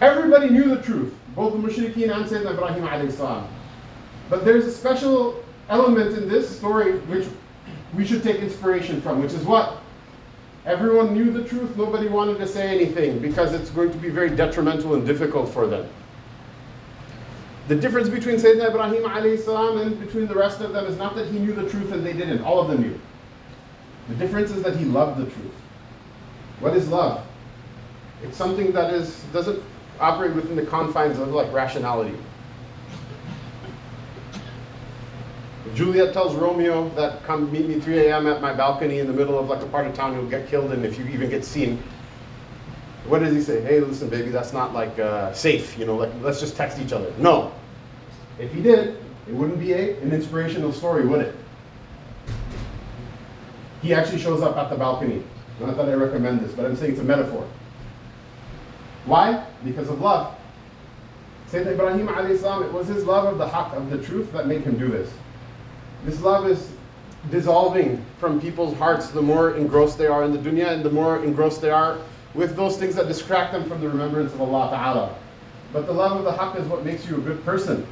Everybody 0.00 0.48
knew 0.48 0.74
the 0.74 0.80
truth, 0.80 1.14
both 1.34 1.52
the 1.52 1.58
mushrikeen 1.58 2.10
and 2.10 2.24
Sayyidina 2.24 2.52
Ibrahim 2.54 2.84
alayhi 2.84 3.12
salam. 3.12 3.46
But 4.30 4.46
there's 4.46 4.64
a 4.64 4.72
special 4.72 5.44
element 5.68 6.16
in 6.16 6.26
this 6.26 6.48
story 6.48 7.00
which 7.00 7.26
we 7.94 8.06
should 8.06 8.22
take 8.22 8.36
inspiration 8.36 9.02
from, 9.02 9.20
which 9.20 9.34
is 9.34 9.44
what? 9.44 9.78
Everyone 10.64 11.12
knew 11.12 11.30
the 11.30 11.44
truth, 11.44 11.76
nobody 11.76 12.08
wanted 12.08 12.38
to 12.38 12.46
say 12.46 12.68
anything 12.68 13.18
because 13.18 13.52
it's 13.52 13.70
going 13.70 13.90
to 13.90 13.98
be 13.98 14.08
very 14.08 14.30
detrimental 14.30 14.94
and 14.94 15.06
difficult 15.06 15.48
for 15.50 15.66
them. 15.66 15.86
The 17.68 17.76
difference 17.76 18.08
between 18.08 18.36
Sayyidina 18.36 18.70
Ibrahim 18.70 19.38
salam 19.38 19.78
and 19.78 20.00
between 20.00 20.26
the 20.26 20.34
rest 20.34 20.62
of 20.62 20.72
them 20.72 20.86
is 20.86 20.96
not 20.96 21.14
that 21.16 21.26
he 21.26 21.38
knew 21.38 21.52
the 21.52 21.68
truth 21.68 21.92
and 21.92 22.04
they 22.04 22.14
didn't. 22.14 22.42
All 22.42 22.60
of 22.60 22.68
them 22.68 22.80
knew. 22.80 22.98
The 24.08 24.14
difference 24.14 24.50
is 24.50 24.62
that 24.62 24.74
he 24.74 24.86
loved 24.86 25.20
the 25.20 25.30
truth. 25.30 25.52
What 26.60 26.74
is 26.74 26.88
love? 26.88 27.26
It's 28.22 28.38
something 28.38 28.72
that 28.72 28.92
is 28.94 29.22
doesn't 29.34 29.62
operate 30.00 30.34
within 30.34 30.56
the 30.56 30.64
confines 30.64 31.18
of 31.18 31.28
like 31.28 31.52
rationality. 31.52 32.16
Juliet 35.74 36.14
tells 36.14 36.34
Romeo 36.34 36.88
that 36.90 37.22
come 37.24 37.52
meet 37.52 37.68
me 37.68 37.78
3 37.78 37.98
a.m. 38.08 38.26
at 38.26 38.40
my 38.40 38.54
balcony 38.54 39.00
in 39.00 39.06
the 39.06 39.12
middle 39.12 39.38
of 39.38 39.48
like 39.48 39.62
a 39.62 39.66
part 39.66 39.86
of 39.86 39.94
town, 39.94 40.14
you'll 40.14 40.24
get 40.26 40.48
killed, 40.48 40.72
and 40.72 40.84
if 40.86 40.98
you 40.98 41.04
even 41.06 41.28
get 41.28 41.44
seen, 41.44 41.82
what 43.06 43.20
does 43.20 43.34
he 43.34 43.42
say? 43.42 43.60
Hey, 43.60 43.80
listen, 43.80 44.08
baby, 44.08 44.30
that's 44.30 44.54
not 44.54 44.72
like 44.72 44.98
uh, 44.98 45.32
safe. 45.34 45.78
You 45.78 45.84
know, 45.84 45.96
like 45.96 46.10
let's 46.22 46.40
just 46.40 46.56
text 46.56 46.78
each 46.78 46.92
other. 46.92 47.12
No. 47.18 47.52
If 48.38 48.52
he 48.52 48.62
did, 48.62 48.96
it 49.26 49.34
wouldn't 49.34 49.58
be 49.58 49.72
a, 49.72 50.00
an 50.00 50.12
inspirational 50.12 50.72
story, 50.72 51.06
would 51.06 51.20
it? 51.20 51.34
He 53.82 53.94
actually 53.94 54.18
shows 54.18 54.42
up 54.42 54.56
at 54.56 54.70
the 54.70 54.76
balcony. 54.76 55.22
Not 55.60 55.76
that 55.76 55.88
I 55.88 55.94
recommend 55.94 56.40
this, 56.40 56.52
but 56.52 56.64
I'm 56.64 56.76
saying 56.76 56.92
it's 56.92 57.00
a 57.00 57.04
metaphor. 57.04 57.46
Why? 59.06 59.44
Because 59.64 59.88
of 59.88 60.00
love. 60.00 60.34
Sayyidina 61.50 61.72
Ibrahim 61.72 62.08
alayhi 62.08 62.64
it 62.64 62.72
was 62.72 62.86
his 62.86 63.04
love 63.04 63.24
of 63.24 63.38
the 63.38 63.48
haqq, 63.48 63.74
of 63.74 63.90
the 63.90 63.98
truth, 64.02 64.32
that 64.32 64.46
made 64.46 64.62
him 64.62 64.78
do 64.78 64.88
this. 64.88 65.10
This 66.04 66.20
love 66.20 66.46
is 66.46 66.70
dissolving 67.30 68.04
from 68.18 68.40
people's 68.40 68.76
hearts 68.78 69.10
the 69.10 69.22
more 69.22 69.56
engrossed 69.56 69.98
they 69.98 70.06
are 70.06 70.24
in 70.24 70.32
the 70.32 70.38
dunya 70.38 70.68
and 70.68 70.84
the 70.84 70.90
more 70.90 71.22
engrossed 71.24 71.60
they 71.60 71.70
are 71.70 71.98
with 72.34 72.54
those 72.54 72.76
things 72.76 72.94
that 72.94 73.08
distract 73.08 73.52
them 73.52 73.68
from 73.68 73.80
the 73.80 73.88
remembrance 73.88 74.32
of 74.32 74.40
Allah 74.40 74.70
Ta'ala. 74.70 75.14
But 75.72 75.86
the 75.86 75.92
love 75.92 76.16
of 76.16 76.24
the 76.24 76.32
haqq 76.32 76.60
is 76.60 76.68
what 76.68 76.84
makes 76.84 77.08
you 77.08 77.16
a 77.16 77.20
good 77.20 77.44
person. 77.44 77.86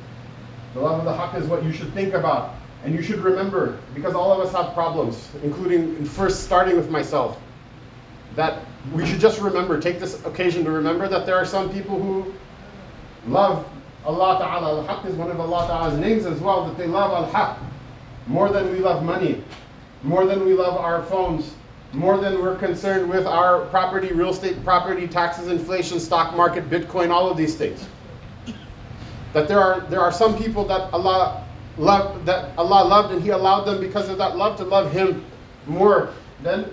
The 0.74 0.80
love 0.80 0.98
of 0.98 1.04
the 1.04 1.12
haqq 1.12 1.40
is 1.42 1.48
what 1.48 1.64
you 1.64 1.72
should 1.72 1.92
think 1.94 2.14
about. 2.14 2.54
And 2.84 2.94
you 2.94 3.02
should 3.02 3.18
remember, 3.18 3.78
because 3.94 4.14
all 4.14 4.32
of 4.32 4.46
us 4.46 4.52
have 4.54 4.74
problems, 4.74 5.28
including 5.42 6.04
first 6.04 6.44
starting 6.44 6.76
with 6.76 6.90
myself, 6.90 7.40
that 8.36 8.64
we 8.92 9.04
should 9.06 9.18
just 9.18 9.40
remember, 9.40 9.80
take 9.80 9.98
this 9.98 10.24
occasion 10.24 10.64
to 10.64 10.70
remember 10.70 11.08
that 11.08 11.26
there 11.26 11.34
are 11.34 11.46
some 11.46 11.72
people 11.72 12.00
who 12.00 12.32
love 13.26 13.66
Allah 14.04 14.38
Ta'ala. 14.38 14.86
Al-Haqq 14.86 15.06
is 15.06 15.16
one 15.16 15.30
of 15.30 15.40
Allah 15.40 15.66
Ta'ala's 15.66 15.98
names 15.98 16.26
as 16.26 16.40
well, 16.40 16.66
that 16.66 16.76
they 16.78 16.86
love 16.86 17.10
Al-Haqq 17.10 17.56
more 18.26 18.48
than 18.50 18.70
we 18.70 18.78
love 18.78 19.02
money, 19.02 19.42
more 20.02 20.26
than 20.26 20.44
we 20.44 20.52
love 20.52 20.76
our 20.76 21.02
phones, 21.02 21.54
more 21.92 22.18
than 22.18 22.40
we're 22.40 22.56
concerned 22.56 23.08
with 23.08 23.26
our 23.26 23.64
property, 23.66 24.12
real 24.12 24.30
estate 24.30 24.62
property, 24.64 25.08
taxes, 25.08 25.48
inflation, 25.48 25.98
stock 25.98 26.36
market, 26.36 26.68
Bitcoin, 26.68 27.10
all 27.10 27.28
of 27.30 27.36
these 27.36 27.56
things. 27.56 27.86
That 29.36 29.48
there 29.48 29.60
are 29.60 29.80
there 29.90 30.00
are 30.00 30.10
some 30.10 30.34
people 30.38 30.64
that 30.64 30.90
Allah 30.94 31.44
loved 31.76 32.24
that 32.24 32.56
Allah 32.56 32.88
loved 32.88 33.12
and 33.12 33.22
He 33.22 33.28
allowed 33.28 33.64
them 33.64 33.82
because 33.82 34.08
of 34.08 34.16
that 34.16 34.38
love 34.38 34.56
to 34.56 34.64
love 34.64 34.90
Him 34.90 35.26
more 35.66 36.14
than 36.42 36.72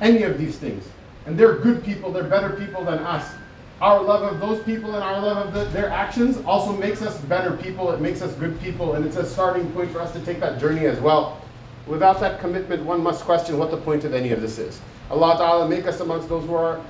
any 0.00 0.24
of 0.24 0.36
these 0.36 0.58
things. 0.58 0.84
And 1.26 1.38
they're 1.38 1.58
good 1.58 1.84
people, 1.84 2.10
they're 2.10 2.24
better 2.24 2.50
people 2.56 2.84
than 2.84 2.98
us. 2.98 3.32
Our 3.80 4.02
love 4.02 4.32
of 4.32 4.40
those 4.40 4.60
people 4.64 4.92
and 4.96 5.04
our 5.04 5.22
love 5.22 5.46
of 5.46 5.54
the, 5.54 5.66
their 5.66 5.90
actions 5.90 6.38
also 6.44 6.76
makes 6.76 7.02
us 7.02 7.20
better 7.20 7.56
people, 7.56 7.92
it 7.92 8.00
makes 8.00 8.20
us 8.20 8.34
good 8.34 8.60
people, 8.60 8.94
and 8.94 9.06
it's 9.06 9.16
a 9.16 9.24
starting 9.24 9.70
point 9.70 9.92
for 9.92 10.00
us 10.00 10.12
to 10.14 10.20
take 10.24 10.40
that 10.40 10.58
journey 10.58 10.86
as 10.86 10.98
well. 10.98 11.40
Without 11.86 12.18
that 12.18 12.40
commitment, 12.40 12.84
one 12.84 13.00
must 13.00 13.24
question 13.24 13.58
what 13.58 13.70
the 13.70 13.76
point 13.76 14.02
of 14.02 14.12
any 14.12 14.32
of 14.32 14.40
this 14.40 14.58
is. 14.58 14.80
Allah 15.08 15.36
Ta'ala 15.36 15.68
make 15.68 15.86
us 15.86 16.00
amongst 16.00 16.28
those 16.28 16.44
who 16.46 16.56
are 16.56 16.80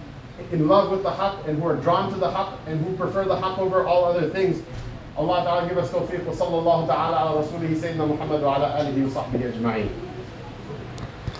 in 0.52 0.68
love 0.68 0.90
with 0.90 1.02
the 1.02 1.10
haqq 1.10 1.46
and 1.46 1.58
who 1.58 1.68
are 1.68 1.76
drawn 1.76 2.10
to 2.10 2.18
the 2.18 2.30
haqq 2.30 2.56
and 2.66 2.82
who 2.82 2.96
prefer 2.96 3.24
the 3.26 3.36
haqq 3.36 3.58
over 3.58 3.86
all 3.86 4.06
other 4.06 4.30
things. 4.30 4.62
Allah 5.18 5.44
Ta'ala 5.44 5.68
give 5.68 5.76
us 5.78 5.90
tawfiq 5.90 6.24
wa 6.24 6.32
sallallahu 6.32 6.86
ta'ala 6.88 7.16
ala 7.20 7.42
rasulih 7.44 7.76
sayyidina 7.76 8.08
Muhammad 8.08 8.40
wa 8.42 8.56
ala 8.56 8.80
alihi 8.80 9.04
wa 9.04 9.10
sahbihi 9.12 9.44
ajma'in. 9.52 10.11